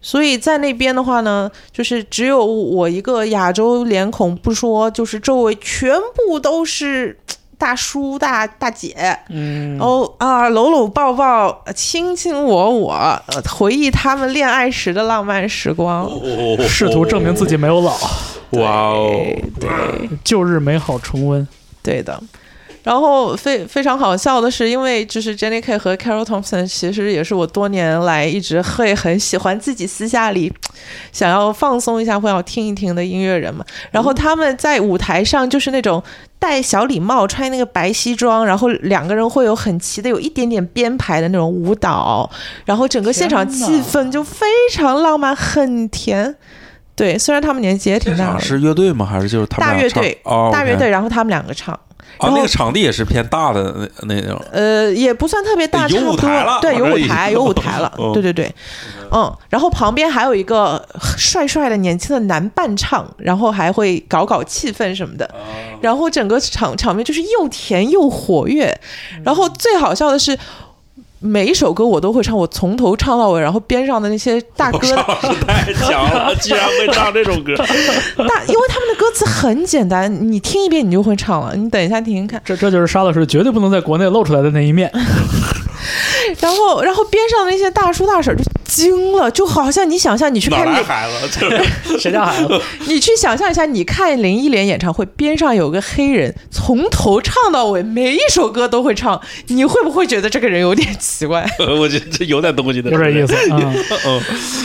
[0.00, 7.18] 所以在那边的话呢，就是只有我一个亚洲脸孔不说，就是周围全部都是
[7.60, 8.96] 大叔大大姐，
[9.28, 16.10] 嗯然后啊搂搂抱抱，亲亲我我，呃回忆他们恋爱时的浪漫时光。
[16.66, 17.92] 试图证明自己没有老，
[18.52, 19.10] 哇哦，
[19.60, 19.70] 对
[20.24, 21.46] 旧日美好重温。
[21.82, 22.18] 对的。
[22.82, 30.50] 然后非非常好笑的是，因为就是 Jenny K 和 Carol Thompson，其实也是我多年来一直会很喜欢自己私下里
[31.12, 33.62] 想要放松一下，会要听一听的音乐人嘛。
[33.90, 36.02] 然后他们在舞台上就是那种
[36.40, 42.28] 戴小礼帽、穿那个白西装，然后两个人会有很齐的、有一点点编排的那种舞蹈，
[42.64, 46.34] 然后整个现场气氛就非常浪漫，很甜。
[46.96, 49.06] 对，虽然他们年纪也挺大的，这场是乐队吗？
[49.06, 51.78] 还是就是他们俩大乐队哦，大乐队，然后他们两个唱。
[52.20, 54.40] 啊，那个场地也是偏大的那那种。
[54.52, 56.12] 呃，也不算特别大，有差不多。
[56.12, 58.54] 舞台了对，有舞台， 有舞台了，嗯对对对，
[59.10, 65.28] 嗯，然后旁边还有一个帅帅的年轻的男伴唱，然后还会搞搞气氛什么的，
[65.80, 68.78] 然后整个场场面就是又甜又活跃，
[69.24, 70.38] 然后最好笑的是。
[71.22, 77.54] 每一首歌我都会唱，我从头唱到尾，然后边上的那些大哥邵老师太强了，居然会唱这种歌。
[78.26, 81.54] 大，因为他们的歌词很简单，你听一遍你就会唱了。
[81.54, 82.40] 你等一下听听看。
[82.42, 84.90] 这这就是沙老师绝对不能在国内露出来的那一面。
[86.40, 88.42] 然后，然后边上的那些大叔大婶就
[88.80, 91.28] 惊了，就好像你想象你去看林，来孩子？
[91.40, 92.60] 就是谁家孩子？
[92.88, 101.46] 你去想象一下，你看林忆莲演唱会，边上有个黑人，从头唱到尾，每一首歌都会唱，你会不会觉得这个人有点奇怪？
[101.78, 103.34] 我觉得这有点东西的，有点意思。
[103.50, 103.74] 嗯，
[104.06, 104.22] 嗯，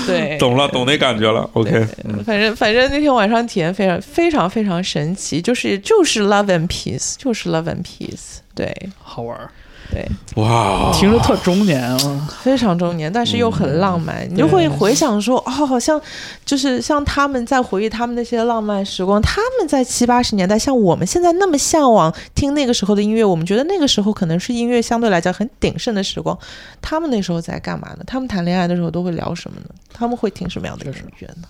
[0.07, 1.49] 对，懂了，懂那感觉了。
[1.53, 1.71] OK，
[2.05, 9.49] 嗯反正反正那天晚上体验非常非常非常神奇，就是就是 love and peace，就是 love and peace，对好玩儿，
[9.95, 10.05] 对，
[10.35, 12.29] 哇，听着特中年啊。
[12.43, 15.99] 非常中年，但是又很浪漫，你就会回想说，哦，好像
[16.43, 26.37] 就是像他们在回忆他们那些浪漫时光，他们在七八十年代，像我们现在那么向往听那个时候的音乐，我们觉得那个时候可能是音乐相对来讲很鼎盛的时光，
[26.81, 28.03] 他们那时候在干嘛呢？
[28.05, 29.67] 他们谈恋爱的时候都会聊什么呢？
[29.93, 31.47] 他们会听什么样的音乐呢？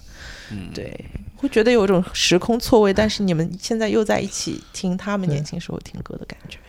[0.51, 0.93] 嗯对，
[1.35, 6.59] 会觉得有一种时空错位，但是你们现在又在一起听他们年轻时候听歌的感觉。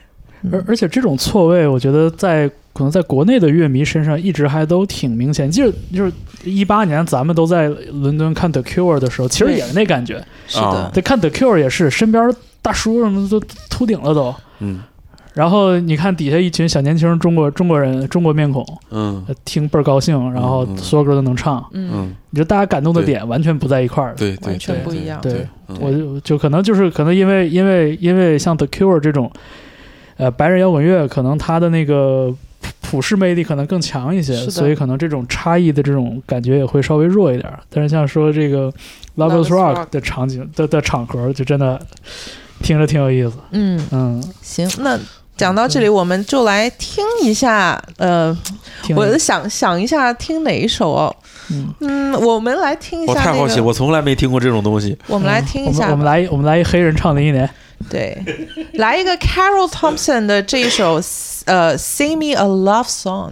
[0.52, 5.50] 而而且这种错位，我觉得在可能在国内的乐迷身上一直还都挺明显。
[5.50, 6.12] 就是就是
[6.44, 10.22] 一八年咱们都在伦敦看 The Cure 的时候，其实也是那感觉。
[10.46, 12.30] 是的啊，对，看 The Cure 也是身边
[12.62, 14.34] 大叔什么都秃顶了都。
[14.60, 14.80] 嗯
[15.34, 21.62] 然后你看底下一群小年轻中国中国人中国面孔，嗯呃听倍儿高兴，然后嗯所有歌都能唱。
[21.72, 24.14] 嗯，嗯，你说大家感动的点完全不在一块儿。
[24.16, 25.46] 对对，完全不一样对
[25.78, 29.30] 我就就可能就是可能因为因为因为像 The Cure 这种，
[30.16, 32.32] 呃，白人摇滚乐可能它的那个
[32.80, 37.52] 普世魅力可能更强一些，所以可能这种差异的这种感觉也会稍微弱一点。
[37.70, 38.72] 但是像说这个
[39.16, 41.80] l o v e s Rock 的场景的的场合，就真的
[42.62, 43.36] 听着挺有意思。
[43.50, 44.98] 嗯嗯，行，那。
[45.36, 48.34] 讲到这里，我们就来听一下，呃，
[48.96, 51.14] 我想想一下，听哪一首？
[51.80, 53.12] 嗯，我们来听一下。
[53.12, 54.96] 我太好奇，我从来没听过这种东西。
[55.06, 55.90] 我们来听一下。
[55.90, 57.46] 我们来，我们来一黑人唱的一年。
[57.90, 58.16] 对，
[58.74, 60.94] 来一个 Carol Thompson 的这一首
[61.44, 63.30] 呃《Sing Me a Love Song》。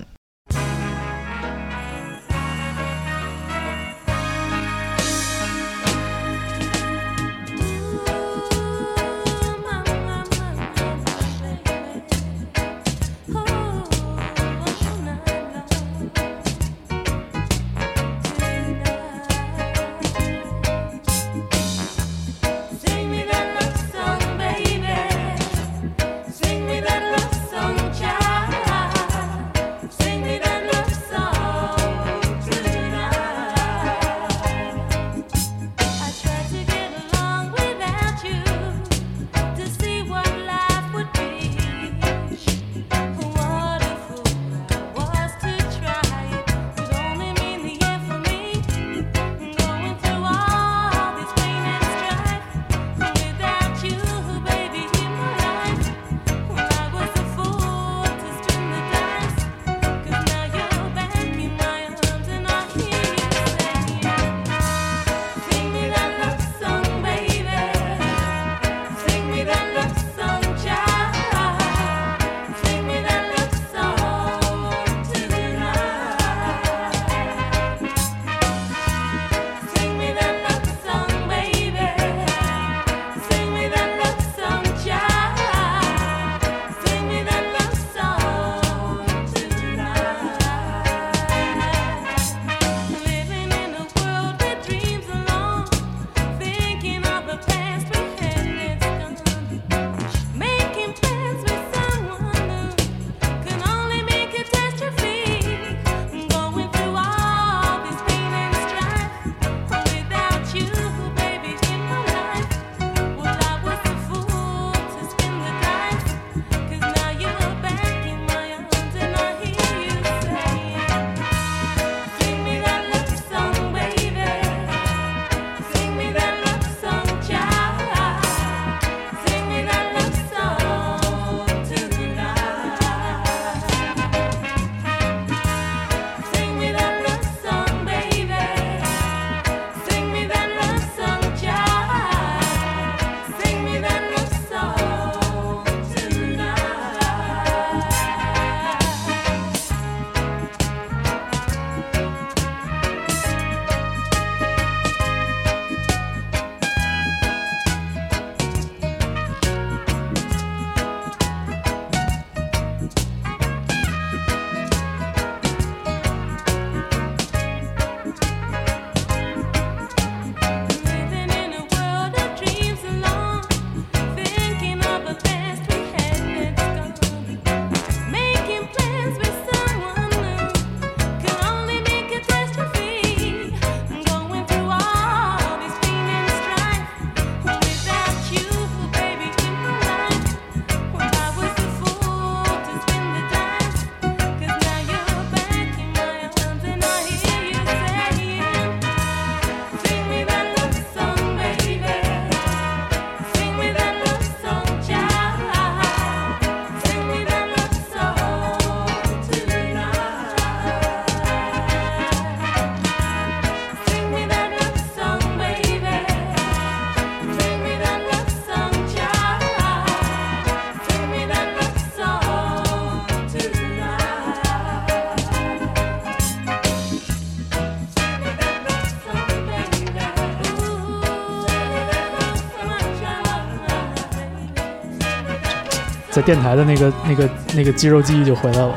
[236.25, 238.77] 电台的那个、那个、那个肌肉记忆就回来了，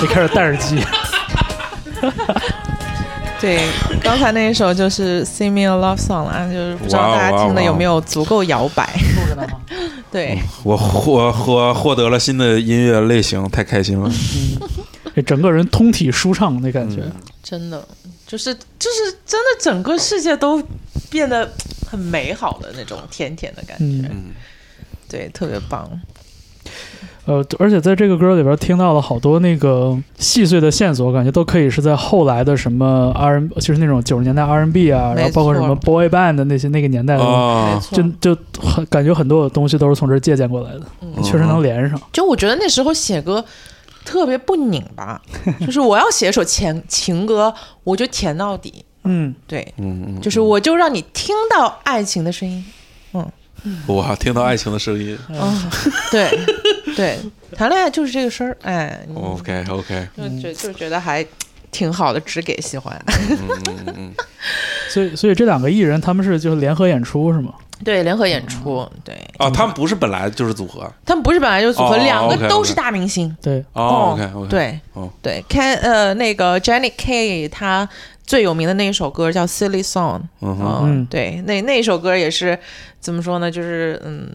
[0.00, 0.82] 就开始戴耳机。
[3.40, 3.60] 对，
[4.02, 8.84] 刚才那一首就是《Sing Me a Love Song》了，就是不知道大家听的有没有足够摇摆。
[9.14, 9.46] 不知道。
[10.10, 14.10] 对，我获获获得了新的音乐类型，太开心了！
[15.14, 17.02] 嗯，整个人通体舒畅的感觉。
[17.42, 17.86] 真的，
[18.26, 20.60] 就是就是真的，整个世界都
[21.08, 21.48] 变得
[21.88, 24.08] 很美好的那种甜甜的感觉。
[24.10, 24.32] 嗯，
[25.08, 25.88] 对，特别棒。
[27.58, 41.22] 而且在这个歌里边听到了好多那个细碎的线索，感觉都可以是在后来的什么 R，就是那种九十年代 R&B 啊，然后包括什么 boy band 的那些那个年代的，啊，就就很感觉很多的东西都是从这儿借鉴过来的，嗯。
[41.22, 42.00] 确实能连上。
[42.12, 43.44] 就我觉得那时候写歌
[44.04, 45.20] 特别不拧巴，
[45.66, 47.52] 就是我要写一首情情歌，
[47.84, 52.64] 我就甜到底，嗯，对，嗯嗯，就是我就让你听到爱情的声音，
[53.12, 53.26] 嗯。
[53.88, 55.18] 哇，听到爱情的声音。
[55.28, 55.70] 嗯，
[56.12, 56.30] 对
[56.98, 57.18] 对，
[57.56, 61.24] 谈恋爱就是这个事儿，哎，，OK OK，就觉就觉得还
[61.70, 63.00] 挺好的，只给喜欢。
[63.06, 63.38] 嗯
[63.68, 64.12] 嗯嗯
[64.90, 67.54] 所以所以这两个艺人他们是就是联合演出是吗？
[67.84, 69.14] 对，联合演出，对。
[69.38, 70.90] 哦，他们不是本来就是组合？
[71.06, 73.34] 他们不是本来就是组合，哦两个都是大明星。
[73.40, 75.08] 对，哦，OK OK，，对哦。
[75.22, 77.88] 对，看呃那个 Jenny K 他
[78.26, 82.58] 最有名的那一首歌叫《Silly Song》，嗯哼，嗯嗯，对，那那一首歌也是
[82.98, 83.48] 怎么说呢？
[83.48, 84.28] 就是嗯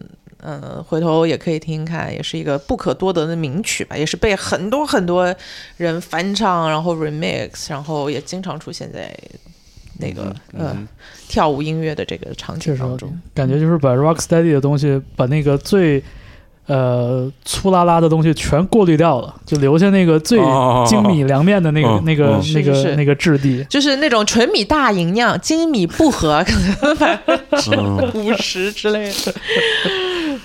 [0.44, 5.34] 呃，回头也可以听听看，也是一个不可多得的名曲吧，也是被很多很多
[5.78, 9.10] 人翻唱，然后 remix，然后也经常出现在
[9.98, 10.86] 那个、呃嗯
[11.26, 13.10] 跳舞音乐的这个场景当中。
[13.34, 16.00] 感觉就是把 rocksteady 的东西，把那个最
[16.66, 23.64] 呃粗拉拉的东西全过滤掉了，就留下那个最哦精米凉面的那个、嗯那个、嗯那个是是是那个质地。
[23.68, 29.34] 就是那种纯米大吟酿，精米不合，可能百分之嗯五十之类的。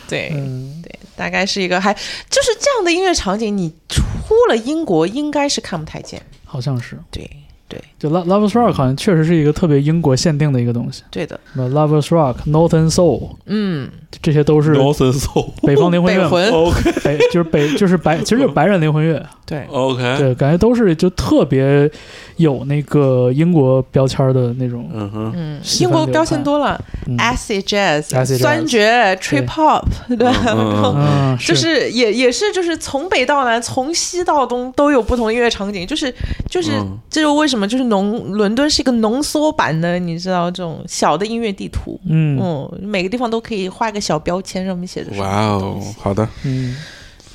[0.10, 6.22] 对嗯，对，大概是一个还就是这样的音乐场景，你出了英国应该是看不太见。
[6.44, 7.00] 好像是。
[7.12, 7.30] 对
[7.70, 11.04] 对就 Love Lovers Rock 好像确实是一个特别英国限定的一个东西。
[11.10, 13.90] 对的，那 Lovers Rock、Northern Soul，嗯，
[14.22, 19.24] 这些都是 Northern Soul， 北方灵魂乐，OK 北就是北就是白，其实就是白人灵魂乐。
[19.50, 21.90] 对 OK，对，感觉都是就特别
[22.38, 24.88] 有那个英国标签的那种。
[24.94, 28.04] 嗯哼，嗯，英国标签多了嗯，acid jazz、
[28.38, 30.32] 酸爵、trip hop，对吧？
[30.46, 36.14] 嗯嗯嗯嗯，就是也也是就是从北到南，从西到东都有不同音乐场景，就是
[36.48, 42.40] 就是、嗯这就是为什么就是浓伦敦是一个浓缩版的，你知道这种小的音乐地图，嗯。
[42.42, 46.76] 嗯，每个地方都可以画个小标签，上面写着什么哇哦，好的，嗯，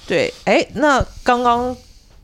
[0.07, 1.77] 对，哎，那刚刚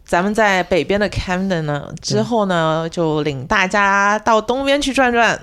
[0.05, 5.41] 咱们在北边的 Camden 呢，之后呢，就领大家到东边去转转。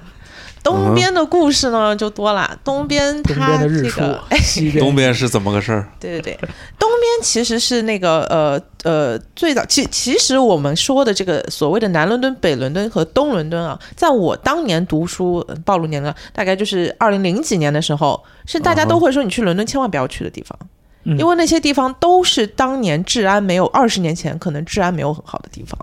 [0.67, 4.83] 东边的故事呢就多了，东边东它边的日出这个，西边。
[4.83, 5.87] 东边是怎么个事儿？
[5.99, 20.57] 对对对，东边其实是那个呃呃最早，其其实我们说的这个所谓的南伦敦、北伦敦和东伦敦啊，在我当年读书呃暴露年龄，大概就是二零零几年的时候，是大家都会说你去伦敦千万不要去的地方，
[21.05, 21.17] 嗯。
[21.17, 25.77] 因为那些地方都是当年治安没有二十年前可能治安没有很好的地方。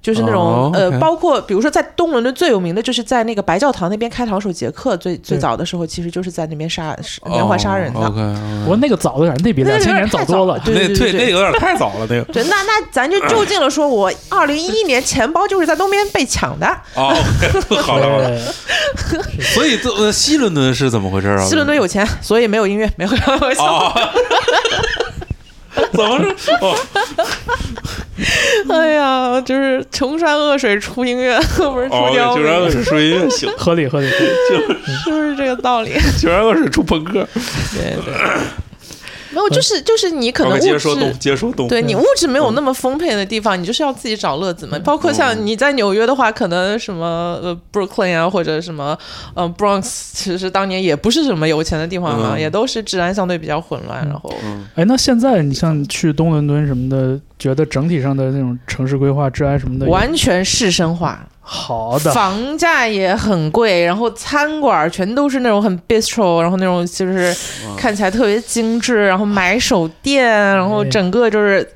[0.00, 6.96] 就是那种、哦呃包括比如说在东伦敦最有名的就是在那个白教堂那边开膛手杰克最最早的时候，其实就是在那边杀
[7.26, 8.08] 连环杀人的。
[8.62, 10.58] 不过那个早点，那比那个两千年有点太多了。
[10.60, 16.66] 对那对对那个有点太早了，那个对，那那咱就就近了说，我二零一一年钱包就是在东边被抢的。
[16.94, 17.14] 哦
[17.82, 18.38] 好了好了。
[19.54, 21.44] 所以这呃西伦敦是怎么回事啊？
[21.44, 23.64] 西伦敦有钱，所以没有音乐，没有开玩笑。
[23.64, 23.92] 哦，
[25.92, 26.52] 怎么是？
[26.60, 26.74] 哦，
[28.68, 34.78] 哎呀，就是穷山恶水出音乐， 不是出哦，刁民，九山恶水出音乐行，嗯 合理合理就是。
[35.04, 35.92] 是不是这个道理？
[36.20, 37.26] 穷山恶水出朋克。
[37.74, 38.14] 对对。
[39.30, 40.60] 没有，就是就是你可能物质。
[41.18, 41.68] 接着说东。
[41.68, 44.78] 对你物质没有那么丰沛的地方，你就是要自己找乐子嘛。
[44.84, 48.96] 包括嗯像你在纽约的话，可能什么呃 Brooklyn 啊，或者什么
[49.34, 54.06] 呃 Bronx，其实当年也不是什么有钱的地方嘛，嗯也都是治安相对比较混乱。
[54.06, 54.32] 然后
[54.74, 67.34] 哎，那现在你像去东伦敦什么的，觉得整体上的那种城市规划、治安什么的，完全市生化，好的，房价也很贵，然后餐馆全都是那种很 bistro，然后那种就是
[67.74, 71.66] 看起来特别精致，然后买手店，然后整个就是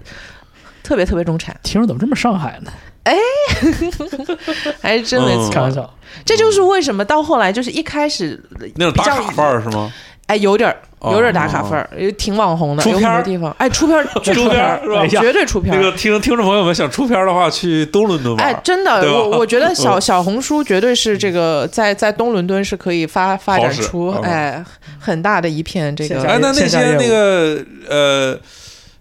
[0.82, 2.70] 特别特别中产，听着怎么这么上海呢？
[4.80, 5.50] 还是真没嗯错。
[5.50, 5.90] 开玩笑，
[6.24, 8.38] 这就是为什么到后来就是一开始
[8.76, 9.90] 那种打卡范儿是吗？
[10.26, 10.80] 哎有点儿哦
[11.10, 13.16] 有点儿打卡范儿，也挺网红的，有出片儿？
[13.16, 13.54] 很多地方。
[13.58, 15.06] 哎出片儿 巨出出片儿是吧？
[15.06, 15.80] 绝对出片儿。
[15.80, 18.44] 那个听听众朋友们想出片儿的话，去东伦敦吧。
[18.44, 24.64] 哎，真的，我我觉得小嗯小红书绝对是这个在在东伦敦是可以发发展出嗯哎
[25.00, 28.38] 很大的一片这个哎，那那些那个呃，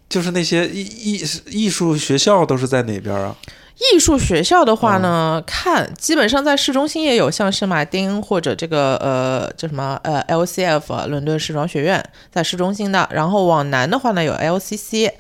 [0.10, 3.36] 就是那些艺艺艺术学校都是在哪边啊？
[3.93, 15.11] 艺术学校的话嗯呢，看基本上在市中心也有，像圣马丁或者这个呃叫什么呃 LCF 啊伦敦时装学院在市中心的，然后往南的话呢有 LCC。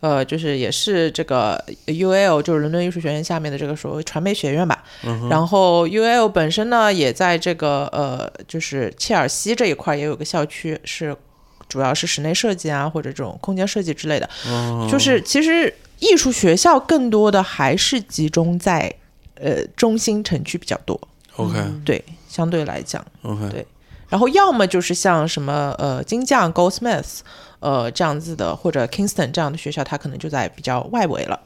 [0.00, 4.82] 呃，就是也是这个 UL，就是伦敦艺术学院下面的这个所谓传媒学院吧。
[5.04, 11.14] 嗯然后 UL 本身呢，也在这个呃，就是切尔西这一块也有个校区是
[11.68, 14.26] 主要是室内设计啊，或者这种空间设计之类的。
[14.48, 15.70] 嗯就是其实
[16.00, 18.92] 艺术学校更多的还是集中在
[19.36, 21.00] 呃中心城区比较多
[21.36, 21.58] ，OK。
[21.84, 23.04] 对，相对来讲。
[23.22, 23.66] OK，对。
[24.08, 27.20] 然后要么就是像什么呃金匠 Goldsmiths
[27.60, 31.38] 呃这样子的，或者 Kingston 这样的学校，它可能就在比较外围了。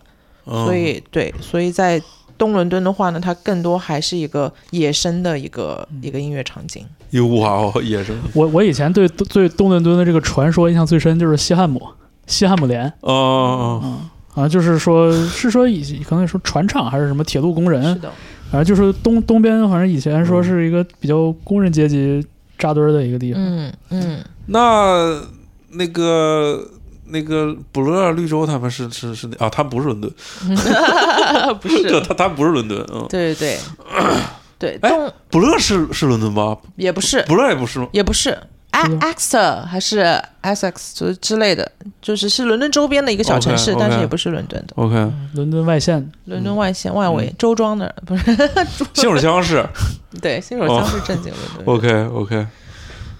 [0.47, 2.01] 嗯所以对，所以在
[2.37, 6.87] 东伦敦的话呢，它更多还是一个野生的一个、一个音乐场景。
[7.11, 8.17] 哟哇哦，野生。
[8.35, 11.81] 我我以前对对东伦敦的这个传说印象最深就是西汉姆，
[12.27, 12.93] 西汉姆联。
[13.01, 14.01] 哦
[14.35, 18.11] 啊，就是说是说以可能说船厂还是什么铁路工人，是的，
[18.51, 22.25] 反正就是东东边，反正以前说是一个比较工人阶级
[22.59, 23.43] 扎堆儿的一个地方。
[23.43, 25.21] 嗯嗯，那
[25.71, 26.67] 那个
[27.07, 30.11] 那个布勒绿洲他们是是是啊，他们不是伦敦，
[31.61, 33.59] 不是， 他他们不是伦敦，嗯，对对
[34.59, 36.57] 对，哎东布勒是是伦敦吧？
[36.77, 37.89] 也不是，布勒也不是吗？
[37.93, 38.37] 也不是。
[39.01, 41.71] Exeter 还是 Essex 就是之类的，
[42.03, 44.95] 就是是伦敦周边的一个小城市 OK，OK 但是也不是伦敦的，OK，
[45.35, 47.35] 伦敦外线，伦敦外线外围嗯。
[47.39, 48.25] 周庄的不是，
[48.95, 49.65] 新手乡是
[50.21, 51.75] 对，新手乡是正经伦敦。
[51.75, 52.47] OK OK，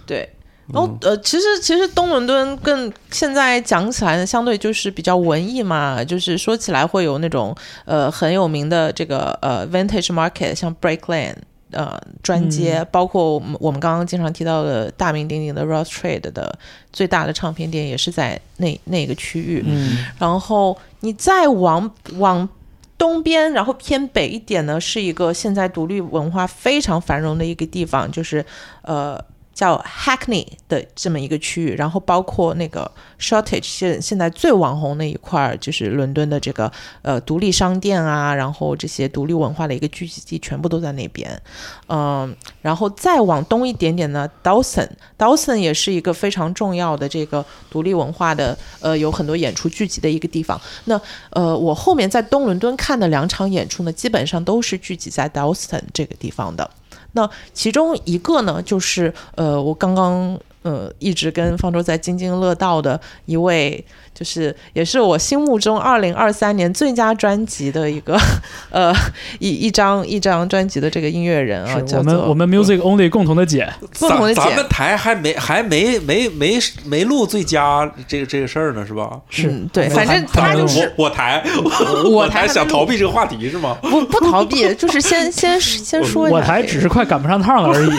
[0.07, 0.29] 对，
[0.73, 11.37] 然后呃，其实其实东伦敦更现在讲起来呢，相对就是比较文艺嘛，就是说起来会有那种呃很有名的这个呃 vintage market，像 Break Lane。
[11.75, 16.57] 呃，专街、包括我们我们刚刚经常提到的大名鼎鼎的 Ross Trade 的
[16.93, 19.63] 最大的唱片店，也是在那那个区域。
[19.67, 22.49] 嗯，然后你再往往
[22.97, 28.45] 东边，然后偏北一点呢，是一个现在独立文化非常繁荣的一个地方，就是
[28.83, 29.21] 呃
[29.55, 32.91] 叫 Hackney 的这么一个区域，然后包括那个
[33.21, 36.71] Shoreditch 现现在最网红的一块儿，就是伦敦的这个
[37.03, 41.41] 呃独立商店啊，然后这些独立文化的一个聚集地，全部都在那边。
[41.89, 50.61] 嗯，然后再往东一点点呢，Dawson，Dawson 也是一个非常重要的这个独立文化的呃有很多演出聚集的一个地方。
[50.87, 51.01] 那
[51.31, 56.69] 呃，我后面在东伦敦看的两场演出呢，基本上都是聚集在 Dawson 这个地方的。
[57.15, 68.19] 那其中一个呢，就是呃，我刚刚呃一直跟方舟在津津乐道的一位，就是也是我心目中二零二三年最佳专辑的一个
[68.71, 68.93] 呃
[69.39, 79.21] 一一张一张专辑的这个音乐人啊，叫做我们我们 Music Only 共同的姐，共同的姐咱咱们台还没还没没没没录最佳这个这个事儿呢，是吧？
[79.31, 83.77] 是嗯对，反正他就是我我台我 我台想逃避这个话题是吗？
[83.83, 87.91] 不不逃避，就是先先先说一下我台只是快赶不上趟了而已。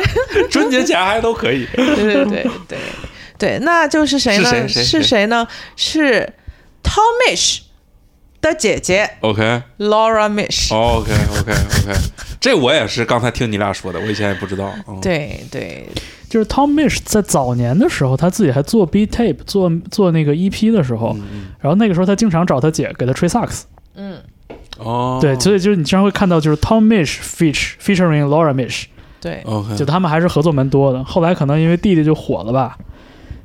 [0.50, 1.66] 春节前还都可以。
[1.74, 2.78] 对对对对
[3.36, 4.68] 对，那就是谁呢？
[4.68, 5.26] 是谁？
[5.26, 5.46] 呢？
[5.76, 6.32] 是
[6.82, 7.60] Tomish
[8.40, 10.72] 的姐姐 OK Laura Mish。
[10.72, 11.10] OK
[11.40, 11.98] OK OK，
[12.40, 14.72] 这我也是刚才听你俩说的，我以前也不知道。
[14.86, 15.88] 嗯、对对。
[16.28, 21.16] 就是 Tom Mish 在早年的时候，他自己还做 beat tape，做做那个 EP 的时候，
[21.60, 23.66] 然后那个时候他经常找他姐给他吹萨克斯。
[23.94, 24.20] 嗯，
[24.78, 28.86] 哦，对，所以就是你经常会看到就是 Tom Mish feature featuring Laura Mish，
[29.24, 31.02] 对，OK，就他们还是合作蛮多的。
[31.02, 32.76] 后来可能因为弟弟就火了吧，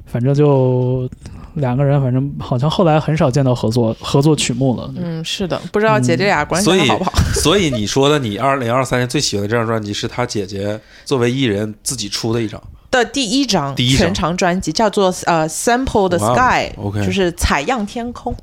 [0.05, 1.09] 反正就
[1.53, 4.93] 两个人，反正好像后来很少见到合作合作曲目了。
[4.97, 7.13] 嗯，是的，不知道姐姐俩关系所以还好不好？
[7.33, 12.61] 所以你说的你二零二三年最喜欢的这张专辑是他姐姐作为艺人自己出的一张。
[12.91, 18.35] 的第一张第一全长专辑叫做呃 Sample the 哇哦 Sky，OK 就是采样天空。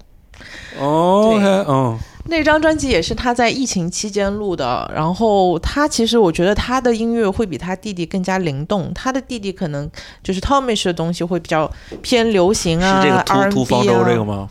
[0.80, 1.98] OK，对嗯，
[2.28, 9.88] 那张专辑也是他在疫情期间录的，然后他其实我觉得他的音乐会比他弟弟更加灵动，他的弟弟可能
[10.22, 11.70] 就是 Tomish 的东西会比较
[12.02, 14.48] 偏流行啊是这个秃，R&B 秃方舟这个啊，吗？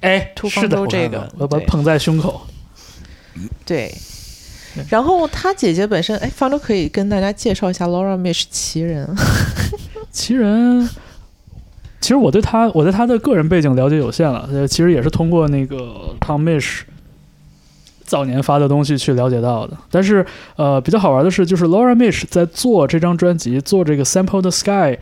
[0.00, 2.42] 哎，突方舟，这个，对我把它捧在胸口。
[3.64, 3.94] 对。
[4.90, 9.08] 然后他姐姐本身，哎，方舟可以跟大家介绍一下 Laura Mish 奇人，
[10.10, 10.90] 奇人，
[12.00, 16.80] 其实我对他我对他的个人背景了解有限了，呃，其实也是通过那个 Tom Mish
[18.04, 19.76] 早年发的东西去了解到的。
[19.90, 20.24] 但是
[20.56, 24.98] 呃，比较好玩的是，就是 Laura Mish 在做这张专辑、做这个 Sample the Sky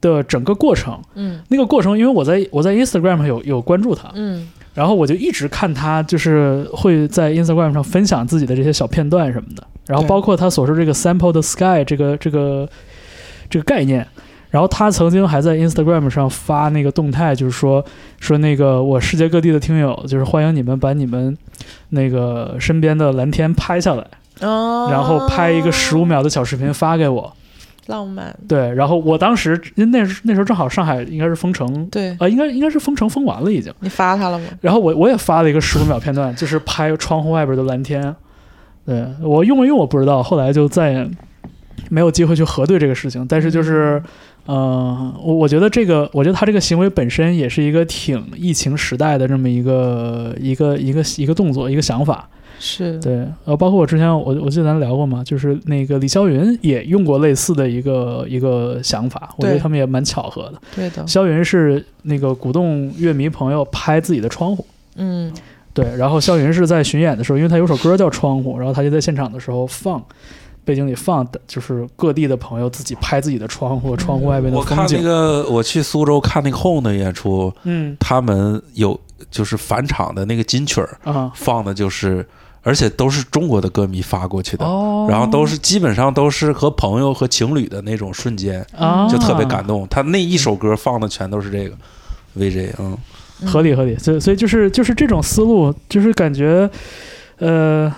[0.00, 1.40] 的整个过程，嗯。
[1.48, 4.48] 那个过程，因为我在我在 Instagram 上有有关注他，嗯。
[4.74, 12.68] 然后我就一直看他，就是会在 Instagram 上分享自己的这些小片段什么的，然后包括他所说这个 sample the sky 这个这个
[13.48, 14.06] 这个概念。
[14.50, 17.84] 然后他曾经还在 Instagram 上发那个动态，就是说
[18.18, 21.36] 说那个我世界各地的听友，就是欢迎你们把你们
[21.90, 24.06] 那个身边的蓝天拍下来，
[24.40, 27.32] 哦，然后拍一个十五秒的小视频发给我。
[27.86, 33.72] 浪漫，对，然后我当时因为那时那时候正好上海应该是封城，对呃，应该应该是封城封完了已经。
[33.80, 34.44] 你发他了吗？
[34.60, 38.14] 然后我我也发了一个十五秒片段，就是拍窗户外边的蓝天。
[38.86, 41.10] 对我用没用我不知道，后来就再也
[41.88, 43.26] 没有机会去核对这个事情。
[43.28, 44.00] 但是就是，
[44.46, 52.28] 呃，我我觉得这个，我觉得他这个行为本身也是一个挺疫情时代的这么一个一个一个一个动作，一个想法。
[52.62, 60.60] 是，对，呃，包括我之前我我记得咱聊过嘛，就是那个李霄云也用过类似的一个一个想法，我觉得他们也蛮巧合的。
[60.74, 64.66] 对的，霄云是那个鼓动乐迷朋友拍自己的窗户，
[64.96, 65.32] 嗯
[65.72, 70.04] 对，然后霄云是在巡演的时候，因为他有首歌叫《窗户》，然后他就在现场的时候放。
[70.70, 74.76] 背景里放的就是各地的朋友自己拍自己的窗户，窗户外面的风景。
[74.76, 75.02] 我看那。
[75.02, 77.96] 个，我去苏州看那个 Home 的演出，嗯。
[77.98, 78.98] 他们有
[79.32, 81.32] 就是返场的那个金曲儿啊。
[81.34, 82.24] 放的就是，
[82.62, 89.84] 而且都是中国的歌迷发过去的，哦，然后都是基本上都是和朋友和情侣的那种瞬间，啊，就特别感动。
[89.88, 91.74] 他那一首歌放的全都是这个
[92.38, 92.96] VJ，嗯，
[93.44, 96.70] 合理合理，所以所以就是就是这种思路，就是感觉，
[97.38, 97.92] 呃，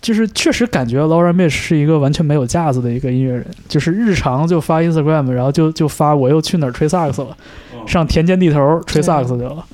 [0.00, 7.36] 就是确实感觉 Laura Mish 是一个完全没有架子的一个音乐人，就是日常就发 Instagram，然后就就发我又去哪儿吹萨克斯了，
[7.86, 9.64] 上田间地头吹萨克斯去了，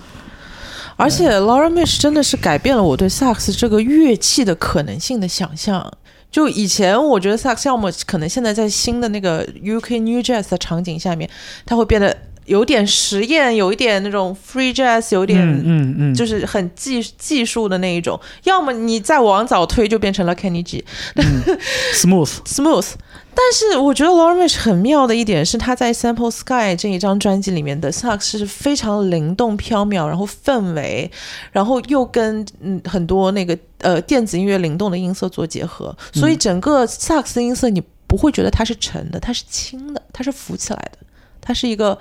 [0.97, 5.93] 而且 Laura Mish 真的是改变了我对萨克斯这个乐器的可能性的想象。
[6.29, 11.31] 就以前我觉得萨克斯要么可能现在在新的那个 UK New Jazz 的场景下面，
[11.65, 12.15] 它会变得
[12.47, 18.19] 有点实验，有一点那种 Free Jazz，有点嗯嗯嗯，就是很技技术的那一种。
[18.45, 20.85] 要么你再往早推就变成了 Kenny G
[21.15, 21.43] 嗯。
[21.95, 22.93] smooth，Smooth。
[23.39, 31.11] 但是我觉得 Laura Mish 很妙的一点是，他在 Sample Sky 这一张专辑里面的萨克斯是非常灵动飘渺，然后氛围，
[31.53, 40.99] 然后又跟嗯很多那个呃电子音乐灵动的音色做结合，所以整个萨克斯音色你不会觉得它是沉的，它是轻的，它是浮起来的，
[41.43, 41.99] 它是一个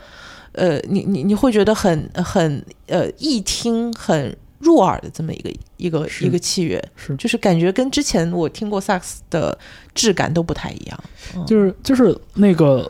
[0.55, 7.15] 呃你你你会觉得很很呃易听很入耳的这么一个一个一个器乐，是。
[7.17, 9.57] 就是感觉跟之前我听过萨克斯的
[9.93, 10.99] 质感都不太一样。
[11.45, 12.89] 就是就是那个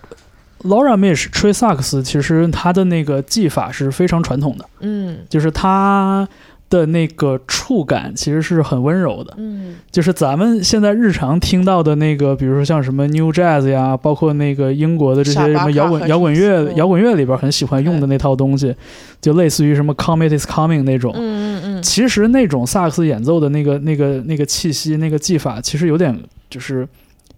[0.61, 5.25] Laura Mish 吹萨克斯，其实他的那个技法是非常传统的，嗯。
[5.29, 6.27] 就是他
[6.69, 9.33] 的那个触感其实是很温柔的。
[9.37, 18.75] 嗯就是咱们现在日常听到的那个，比如说像什么 New Jazz 呀，包括那个英国的这些什么摇滚摇滚乐摇滚乐里边很喜欢用的那套东西，
[19.21, 21.13] 就类似于什么 Comet is Coming 那种。
[21.15, 26.17] 嗯嗯其实那种萨克斯演奏的那个那个那个气息、那个技法，其实有点
[26.49, 26.87] 就是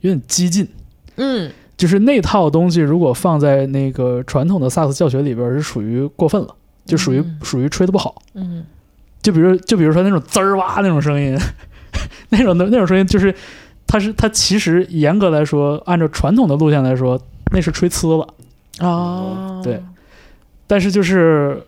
[0.02, 0.68] 有点激进。
[1.18, 6.48] 嗯就是那套东西，如果放在那个传统的萨克斯教学里边，是属于过分了，
[6.86, 8.20] 就属于、嗯属于吹的不好。
[8.34, 8.64] 嗯
[9.28, 11.38] 就比如就比如说那种滋儿哇那种声音，
[12.32, 13.36] 那种的那种声音，就是
[13.86, 17.22] 它是它其实严格来说，按照传统的路线来说，
[17.52, 18.26] 那是吹呲了。
[18.80, 19.84] 哦，对
[20.66, 21.62] 但是就是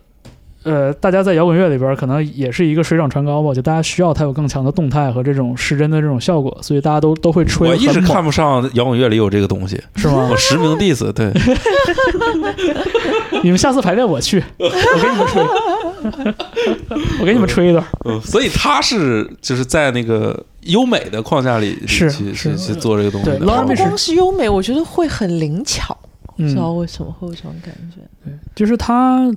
[0.62, 10.36] 呃，大家在摇滚乐里边可能也是一个水涨船高吧，就大家需要它有更强的动态和这种失真的这种效果，所以大家都都会吹我一直看不上摇滚乐里有这个东西，是吗我？
[10.36, 11.32] 实名 diss，对，
[13.42, 14.68] 你们下次排练我去，我
[15.00, 15.42] 给你们吹，
[17.20, 17.84] 我给你们吹一段。
[18.04, 23.46] 嗯，所以他是就是在那个优美的框架里是去是去去做这个东西对的。
[23.46, 25.96] Laura 不光是优美，我觉得会很灵巧，
[26.36, 28.00] 不知道嗯，为什么会有这种感觉。
[28.24, 29.30] 对就是他，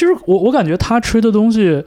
[0.00, 1.84] 就是我我感觉他吹的东西。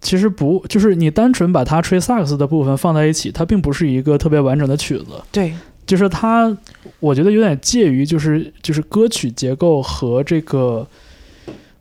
[0.00, 5.06] 其实不，就是你单纯把他吹萨克斯的部分放在一起，它并不是一个特别完整的曲子。
[5.32, 5.52] 对，
[5.84, 6.56] 就是它，
[7.00, 10.86] 我觉得有点介于就是就是歌曲结构和这个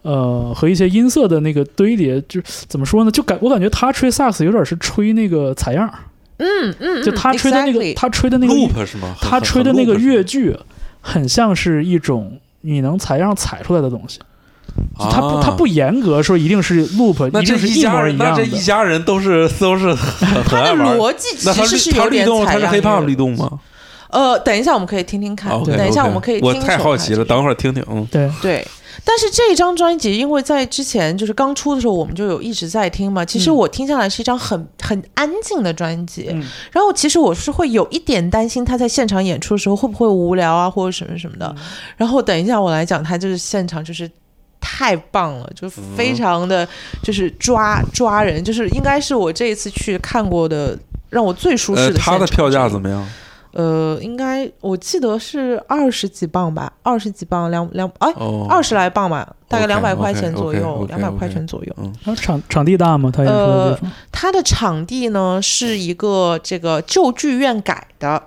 [0.01, 3.11] 呃和一些音色的那个堆叠，就怎么说呢？
[3.11, 5.88] 就感我感觉他吹萨克斯有点是吹那个采样，
[6.38, 9.15] 嗯嗯，就他吹的那个、exactly 他吹的那个 loop 是吗？
[9.21, 10.57] 他吹的那个，乐句，
[11.01, 14.19] 很像是一种你能采样采出来的东西。
[14.76, 18.57] 是吗它不他不严格说一定是 loop，那这一定是一家人，一样的那这。
[18.57, 20.76] 一家人都是都是很很它的。
[20.76, 23.59] 逻辑其实是他律动，有点采他是样 hiphop 律动吗？
[24.09, 27.84] 呃，等一下我们可以听听看等一下我们可以听我太好奇了，等会儿听听。
[27.89, 28.65] 嗯，对，对，
[29.03, 33.26] 但是这张专辑，因为在之前就是刚出的时候，我们就有一直在听嘛。
[33.26, 36.41] 其实嗯我听下来是一张很很安静的专辑，嗯
[36.72, 41.53] 然后其实我是会有一点担心他在现场演出的时候会不会无聊啊，或者什么什么的。
[41.57, 41.63] 嗯
[41.97, 44.09] 然后等一下我来讲，他就是现场就是。
[44.59, 46.67] 太棒了，就非常的
[47.01, 50.77] 就是抓抓人，就是应该是我这一次去看过的
[51.09, 51.97] 让我最舒适呃，的。
[51.99, 53.07] 他的票价怎么样？
[53.53, 61.73] 呃，应该我记得是二十几磅吧，二十几磅，两两哎，哦，二十来磅吧，大概两百块钱左右两百块钱左右。
[61.77, 63.09] 嗯然后场场地大吗？
[63.11, 63.91] 他演出的地方？
[64.11, 68.21] 它的场地呢是一个这个旧剧院改的，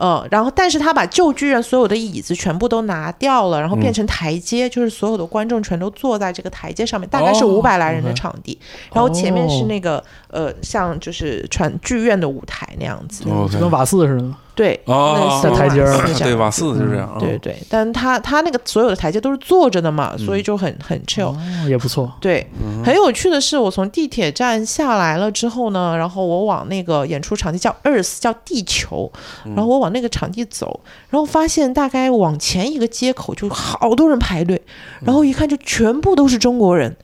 [0.00, 8.58] 呃，然后但是他把旧剧院所有的椅子全部都拿掉了，然后变成台阶，就是所有的观众全都坐在这个台阶上面，大概是哦五百来人的场地，
[8.94, 9.66] 然后前面是哦。
[9.68, 14.34] 那个呃像就是传剧院的舞台那样子，哦就跟瓦斯似的。
[14.60, 21.28] 对，哦类似在台阶儿对瓦四就是这样，嗯对对，但他他那个所有的台阶都是坐着的嘛，所以就很很 chill。
[21.28, 22.12] 哦，也不错。
[22.20, 22.46] 对，
[22.84, 29.10] 很有趣的是，我从地铁站下来了之后呢，然后我往那个演出场地叫 Earth，叫地球，
[29.56, 34.60] 然后我往那个场地走，然后发现大概往前一个街口就好多人排队，
[35.00, 36.94] 然后一看就全部都是中国人，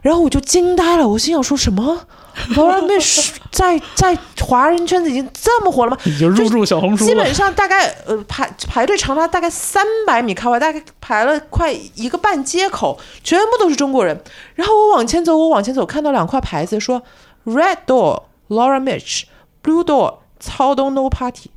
[0.00, 2.06] 然后我就惊呆了，我心想说什么
[2.54, 5.98] ？Laura Mish 在在华人圈子已经这么火了吗？
[6.04, 7.34] 已经入驻小红书了基本。
[7.34, 14.22] 上大概呃排排队长达大概三百米开外，大概排了快一个半街口，全部都是中国人。
[14.54, 17.02] 然后我往前走，我往前走，看到两块牌子说
[17.44, 21.50] Red Door Laura Mitch，Blue Door 操东 No Party，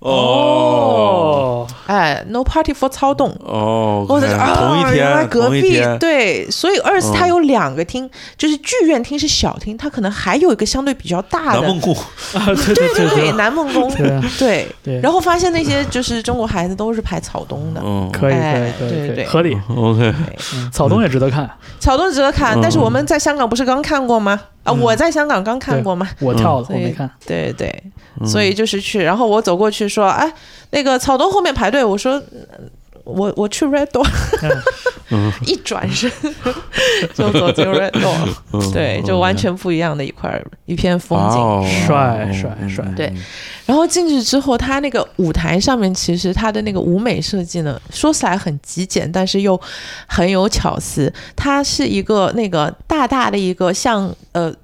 [0.00, 1.66] 哦。
[1.86, 3.34] 哎，No Party for 操动。
[3.44, 11.94] 哦，我的 OK，啊，同一原来天，隔壁同一天，对，所以二次它嗯有两个厅，就是剧院厅是小厅，它可能还有一个相对比较大的，南梦宫，
[12.34, 14.22] 啊，对对对南梦宫，对啊。
[14.38, 14.66] 对。
[14.84, 15.00] 对。
[15.00, 19.24] 然后发现那些就是中国孩子都是排草东的，嗯，可以可以哎可以可以，对对。
[19.26, 19.58] 合理。
[19.76, 20.14] ，OK，
[20.54, 22.60] 嗯草东也值得看，草东值得看，嗯。
[22.62, 24.40] 但是我们在香港不是刚看过吗？
[24.62, 26.08] 啊，我在香港刚看过嘛？
[26.20, 27.10] 我跳了，我没看。
[27.26, 27.82] 对对，
[28.20, 30.32] 嗯所以就是去，然后我走过去说，哎，
[30.70, 32.22] 那个草东后面排队，我说。
[33.10, 34.08] 嗯我我去 Red Door，
[34.42, 34.62] 嗯。
[35.44, 36.08] 一转身
[37.14, 41.36] 就走进 Red Door，嗯对，就完全不一样的一块一片风景。
[41.36, 41.66] 哦。
[41.84, 42.84] 帅帅帅。
[42.96, 43.12] 对
[43.66, 49.60] 然后进去之后，他那个舞台上面其实他的那个舞美设计呢，说起来很极简，但是又
[50.06, 51.12] 很有巧思。
[51.34, 54.54] 它是一个那个大大的一个像呃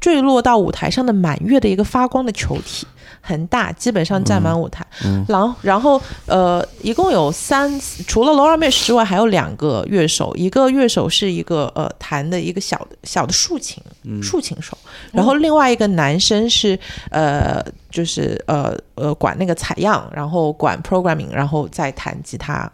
[0.00, 2.86] 坠落到舞台上的满月的一个发光的球体。
[3.26, 4.86] 很大，基本上占满舞台。
[5.04, 7.68] 嗯然后，然后，呃，一共有三，
[8.06, 10.32] 除了 Laura Mish 之外，还有两个乐手。
[10.36, 14.78] 一个乐手是一个呃弹的一个小的小的竖琴，嗯竖琴手。
[15.12, 16.78] 然后另外一个男生是
[17.10, 17.60] 呃，
[17.90, 22.70] 就是呃呃管那个采样，然后管 programming，然后再弹吉他。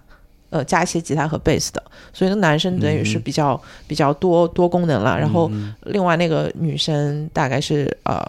[0.50, 1.82] 呃，加一些吉他和贝斯的，
[2.12, 5.18] 所以那男生等于是比较、比较多多功能了。
[5.18, 5.50] 然后
[5.84, 8.22] 另外那个女生大概是呃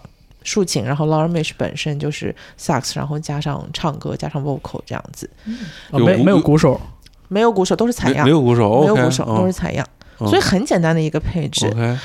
[0.44, 5.28] 竖琴，然后 Laura Mish 本身就是萨克斯，然后加上唱歌，加上 vocal 这样子，
[5.90, 6.80] 啊没没有鼓手，
[7.26, 8.24] 没有鼓手，都是采样。
[8.24, 9.84] 没没，有鼓手，没有鼓手，都是嗯采样，
[10.20, 10.28] 嗯。
[10.28, 11.66] 所以很简单的一个配置。
[11.66, 11.98] OK，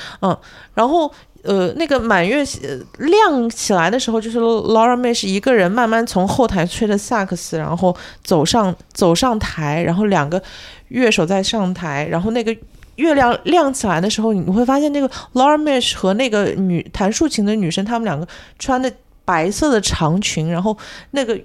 [0.74, 1.12] 然后
[1.42, 10.42] 呃，那个满月呃亮起来的时候，就是 Laura 是一个人慢慢从后台吹着萨克斯，然后走上走上台，然后两个
[10.88, 12.56] 乐手在上台，然后那个。
[13.00, 18.26] 月亮亮起来的时候，你会发现那个 Laura Mish 和那个女弹竖琴的女生，她们两个
[18.58, 18.92] 穿的
[19.24, 20.76] 白色的长裙，然后
[21.12, 21.38] 那个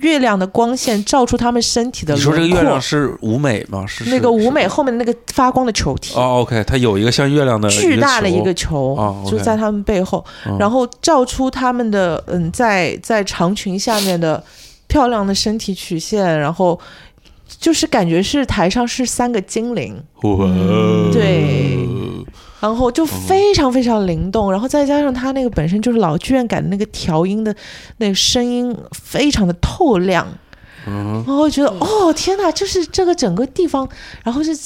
[0.00, 2.20] 月亮的光线照出她们身体的你。
[2.20, 3.86] 说这个月亮是舞美吗？
[3.86, 6.14] 是那个舞美后面的那个发光的球体。
[6.16, 14.42] 哦，OK，它有一个像月亮的巨大的一个球，哦就在她们背后，嗯然后照出她们的嗯，在在长裙下面的
[14.88, 16.78] 漂亮的身体曲线，然后
[17.58, 20.46] 就是感觉是台上是三个精灵，哇。
[21.12, 21.78] 对
[22.60, 27.54] 然后就非常非常灵动，然后再加上他那个本身就是老剧院感的那个调音的
[27.98, 30.26] 那个声音非常的透亮。
[30.86, 31.24] 嗯。
[31.26, 33.88] 然后觉得哦天哪，就是这个整个地方，
[34.22, 34.56] 然后是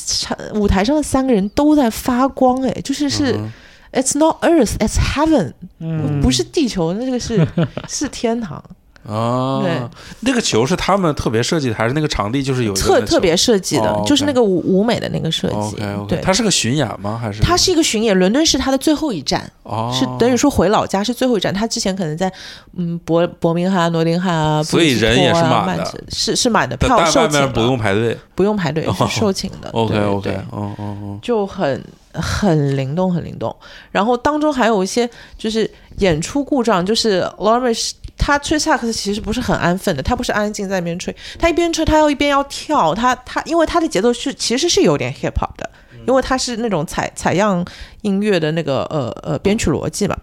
[0.55, 3.51] 舞台上的三个人都在发光，哎，就是是、嗯。
[3.93, 7.47] It's not Earth, it's heaven，、嗯，不是地球，那这个是
[7.89, 8.63] 是天堂，
[9.07, 9.73] 啊，对
[10.21, 15.77] 那个球是他们特别设计的，还是那个场地就是有特特别设计的，就是那个舞舞美的那个设计。
[16.09, 17.19] 对，它是个巡演吗？
[17.21, 21.55] 还是它是一个巡演，伦敦是它的最后一站，哦，是等于说回老家是最后一站。
[21.55, 22.31] 他之前可能在
[22.77, 28.17] 嗯伯伯明翰、诺丁汉啊，所以人也是啊满的是是满的，票但外面售罄不用排队。
[28.35, 29.71] 不用排队，哦是售罄的。
[29.71, 31.83] OK 对 OK，对嗯嗯嗯，就很
[32.13, 33.55] 很灵动，很灵动。
[33.91, 45.71] 然后当中还有一些就是演出故障，就是 Lawrence 他吹萨克斯其实不是很安分的，他不是安静在那边吹，他一边吹他要一边要跳，他他因为他的节奏是其实是有点 hip hop 的。
[46.07, 47.65] 因为他是那种采采样
[48.03, 50.17] 音乐的那个呃呃编曲逻辑嘛，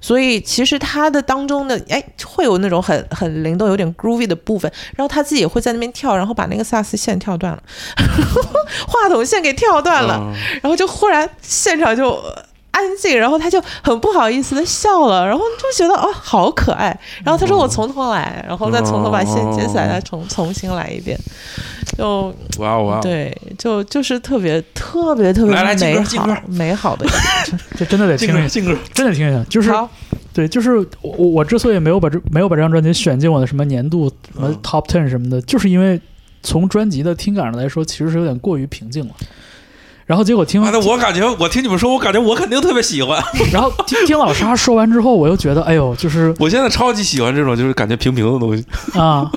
[0.00, 7.62] 所以其实他的当中的哎会有那种很很灵动、有点 groovy 的部分，然后他自己也会在那边跳，然后把那个萨克斯线跳断了，
[8.88, 10.32] 话筒线给跳断了，嗯
[10.62, 12.42] 然后就忽然现场就呃
[12.76, 16.98] 安静，然后他就很不好意思的笑了，然后就觉得哦好可爱。
[17.24, 21.18] 然后他说我从头来，然后再从头把线接起来，再重重新来一遍。
[21.96, 23.00] 就哇哦哇哦！
[23.00, 27.14] 对，就就是特别特别特别美好美好的一个
[27.78, 28.60] 这 真的得听一下，
[28.92, 29.42] 真得听一下。
[29.48, 29.72] 就是，
[30.34, 35.98] 对，就是我我我之所以没有把这没有把这张专辑选进我的什么年度什么嗯 Top Ten 什么的，就是因为
[36.42, 39.14] 从专辑的听感上来说，其实是有点过于平静了。
[40.06, 43.20] 然后结果听，妈的，我感觉我听你们说，我感觉我肯定特别喜欢。
[43.52, 48.64] 然后听听老沙说完之后，我又觉得，哎呦，就是我现在超级喜欢这种就是感觉平平的东西。
[48.96, 49.28] 啊，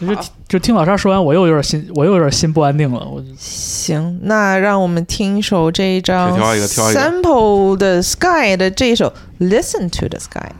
[0.00, 0.06] 就
[0.48, 3.06] 就听老沙说完，我又有点心，我又有点心不安定了。
[3.06, 10.50] 我行，那让我们听一首这一张 Sample 的 Sky 的这一首 Listen to the Sky。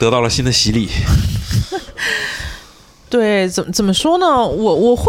[0.00, 0.88] 得到了新的洗礼。
[3.10, 4.26] 对，怎么怎么说呢？
[4.26, 5.04] 我我会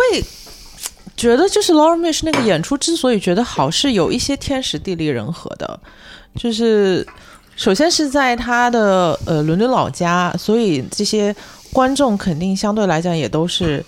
[1.15, 5.79] 觉得，就是 Laura Mish 那个演出之所以觉得好，是有一些天时地利人和的。
[6.35, 7.07] 就是
[7.55, 11.33] 首先是在他的呃伦敦老家，所以这些
[11.71, 13.85] 观众肯定相对来讲也都是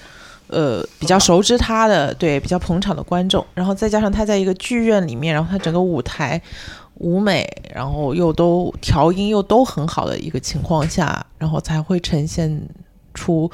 [0.53, 3.45] 呃比较熟知他的，对比较捧场的观众。
[3.53, 6.41] 然后再加上他在一个剧院里面，然后他整个舞台
[6.95, 12.61] 舞美，然后又都调音又都很好的一个情况下，然后才会呈现
[13.13, 13.51] 出。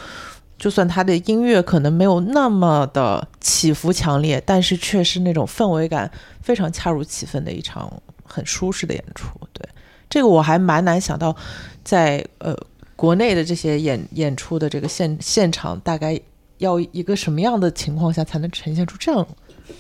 [0.58, 7.90] 就算他的音乐可能没有那么的起伏强烈，但是却是那种氛围感非常恰如其分的一场
[8.26, 9.30] 很舒适的演出。
[9.54, 9.66] 对，
[10.10, 11.34] 这个我还蛮难想到
[11.82, 12.54] 在，呃
[12.98, 16.20] 国内的这些演演出的这个现现场，大概
[16.60, 19.28] 要一个什么样的情况下才能呈现出这样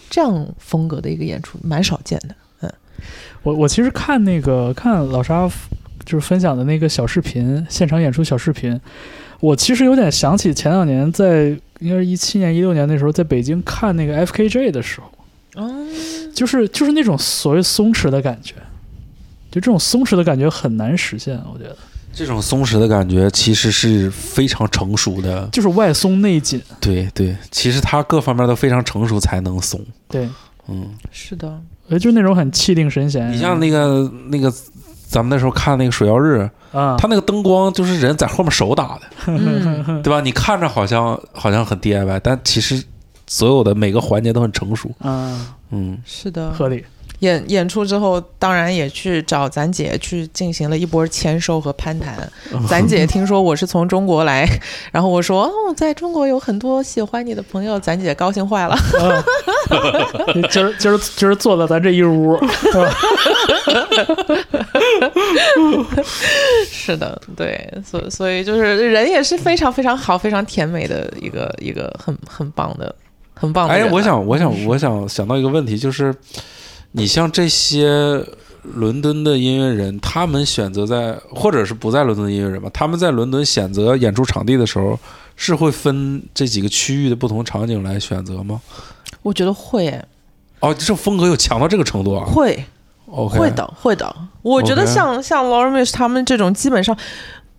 [0.10, 2.36] 这样风格的一个演出，蛮少见的。
[2.62, 2.74] 嗯，
[3.44, 5.50] 我我其实看那个看老沙
[6.04, 8.80] 就是分享的那个小视频，现场演出小视频，
[9.40, 11.50] 我其实有点想起前两年在
[11.80, 15.88] 应该是一七年一六年那时候在北京看那个 FKJ 的时候，哦，
[16.34, 18.56] 就是就是那种所谓松弛的感觉，
[19.52, 21.78] 就这种松弛的感觉很难实现，我觉得
[22.14, 29.80] 这种松弛的感觉其实是非常成熟的，就是外松内紧，对对，其实它各方面都非常成熟才能松。
[30.08, 30.28] 对，
[30.68, 31.48] 嗯，是的，
[31.86, 33.32] 我觉得就那种很气定神闲。
[33.32, 34.54] 你像那个那个，
[35.08, 40.20] 咱们那时候看那个《水曜日》，啊，他那个灯光就是人在后面手打的，嗯，对吧？
[40.22, 42.84] 你看着好像好像很 DIY，但其实
[43.28, 44.92] 所有的每个环节都很成熟。
[45.00, 46.52] 啊，嗯，是的。
[46.52, 46.84] 合理。
[47.20, 52.30] 演演出之后，当然也去找咱姐去进行了一波签收和攀谈。
[52.68, 54.48] 咱姐听说我是从中国来，
[54.92, 58.76] 然后我说哦，在中国有很多喜欢你的朋友，咱姐高兴坏了。
[59.00, 59.24] 啊，
[60.50, 62.40] 今儿今儿今儿坐在咱这一屋，
[66.72, 72.94] 是的，对，所所以就是人也是非常非常好、非常甜美的一个一个很很棒的、
[73.34, 76.16] 很棒的人啊。，哎我想，我想，我想想到一个问题，就是
[76.92, 78.26] 你像这些
[78.64, 85.00] 伦敦的音乐人，他们选择在，或者是不在伦敦的音乐人吧，他们在伦敦选择演出场地的时候，
[85.36, 88.60] 是会分这几个区域的不同场景来选择吗？
[89.22, 90.02] 我觉得会，
[90.60, 92.66] 哦，这风格有强到这个程度啊会
[93.06, 94.16] 会的，会的。
[94.42, 96.98] 我觉得像像 Laura Mish 他们这种，基本上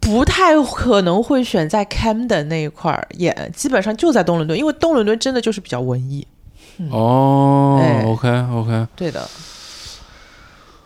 [0.01, 6.26] 不太可能会选在 Camden 那一块儿演，基本上就在东伦敦，因为东伦敦真的就是比较文艺。
[6.90, 9.26] 哦哎，OK OK，对的。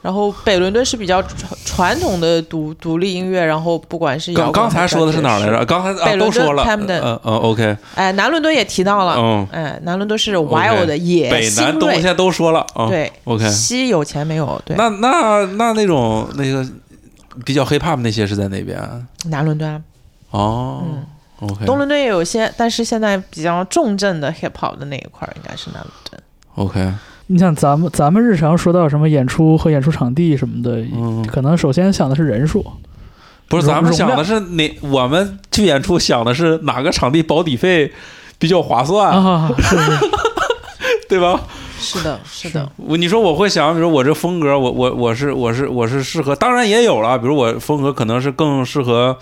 [0.02, 5.64] 然后北伦敦是比较传传统的独独立音乐，然后不管是摇刚刚才说的是哪儿来着？？
[5.64, 12.86] 刚才啊北伦敦都说了嗯嗯，OK，哎，南伦敦也提到了，嗯，哎，南伦敦是 wild 的野北新锐南东现，在都说了啊。
[12.86, 14.60] 对，OK，西有钱没有？
[14.66, 16.62] 对，那那那那种那个
[17.46, 19.00] 比较 hip hop 那些是在哪边啊？
[19.28, 19.80] 南伦敦啊，
[20.32, 21.06] 哦嗯
[21.40, 26.20] ，OK，东伦敦也有一些，但是现在比较重镇的 hip hop 的那一块儿应该是南伦敦。
[26.54, 26.92] OK，
[27.26, 32.64] 你像咱们咱们日常说到什么演出和演出场地什么的，嗯，可能首先想的是人数。
[33.46, 34.78] 不是，咱们想的是哪？
[34.80, 37.92] 我们去演出想的是哪个场地保底费
[38.38, 40.10] 比较划算，啊，是是是
[41.08, 41.40] 对吧？
[41.78, 49.16] 是的，是的，我你说我会想，比如我这风格，我我我是我是我是适合，当然也有了，比如我风格可能是更适合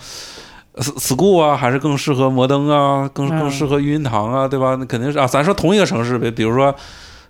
[0.77, 4.75] school 啊，还是更适合摩登啊，更嗯更适合育婴堂啊，对吧？
[4.79, 6.73] 那肯定是啊，咱说同一个城市呗，比如说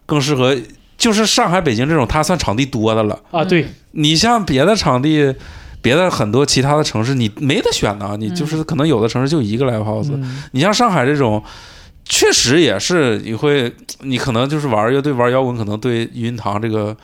[0.05, 0.55] 更适合，
[0.97, 3.19] 就是上海、北京这种，它算场地多的了。
[3.31, 5.35] 啊，对，你像别的场地，
[5.81, 11.43] 别的很多其他的城市，你没得选呐，你就是可能有的城市就一个 live house，、嗯你像上海这种，
[12.05, 16.95] 确实也是你会，你可能就是玩乐队、玩摇滚，可能对育婴堂这个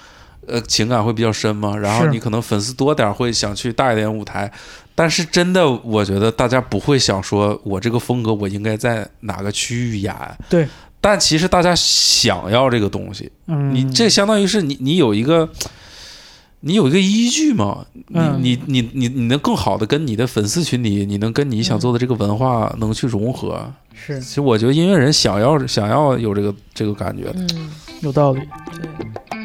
[0.48, 1.76] 呃情感会比较深嘛。
[1.76, 4.50] 然后你可能粉丝多点，会想去大一点舞台。
[5.00, 10.14] 但是真的，我觉得大家不会想说我这个风格我应该在哪个区域演。
[10.50, 10.68] 对。
[11.00, 15.50] 但其实大家想要这个东西，嗯，你这相当于是你你有一个。
[16.62, 17.86] 你有一个依据嘛？
[17.93, 23.66] 你嗯你你你你能更好的跟你的粉丝群体，你能跟你想做的这个文化能去融合。
[23.93, 27.72] 是其实我觉得音乐人想要想要有这个这个感觉，嗯，
[28.02, 28.41] 有道理。
[28.74, 29.39] 对。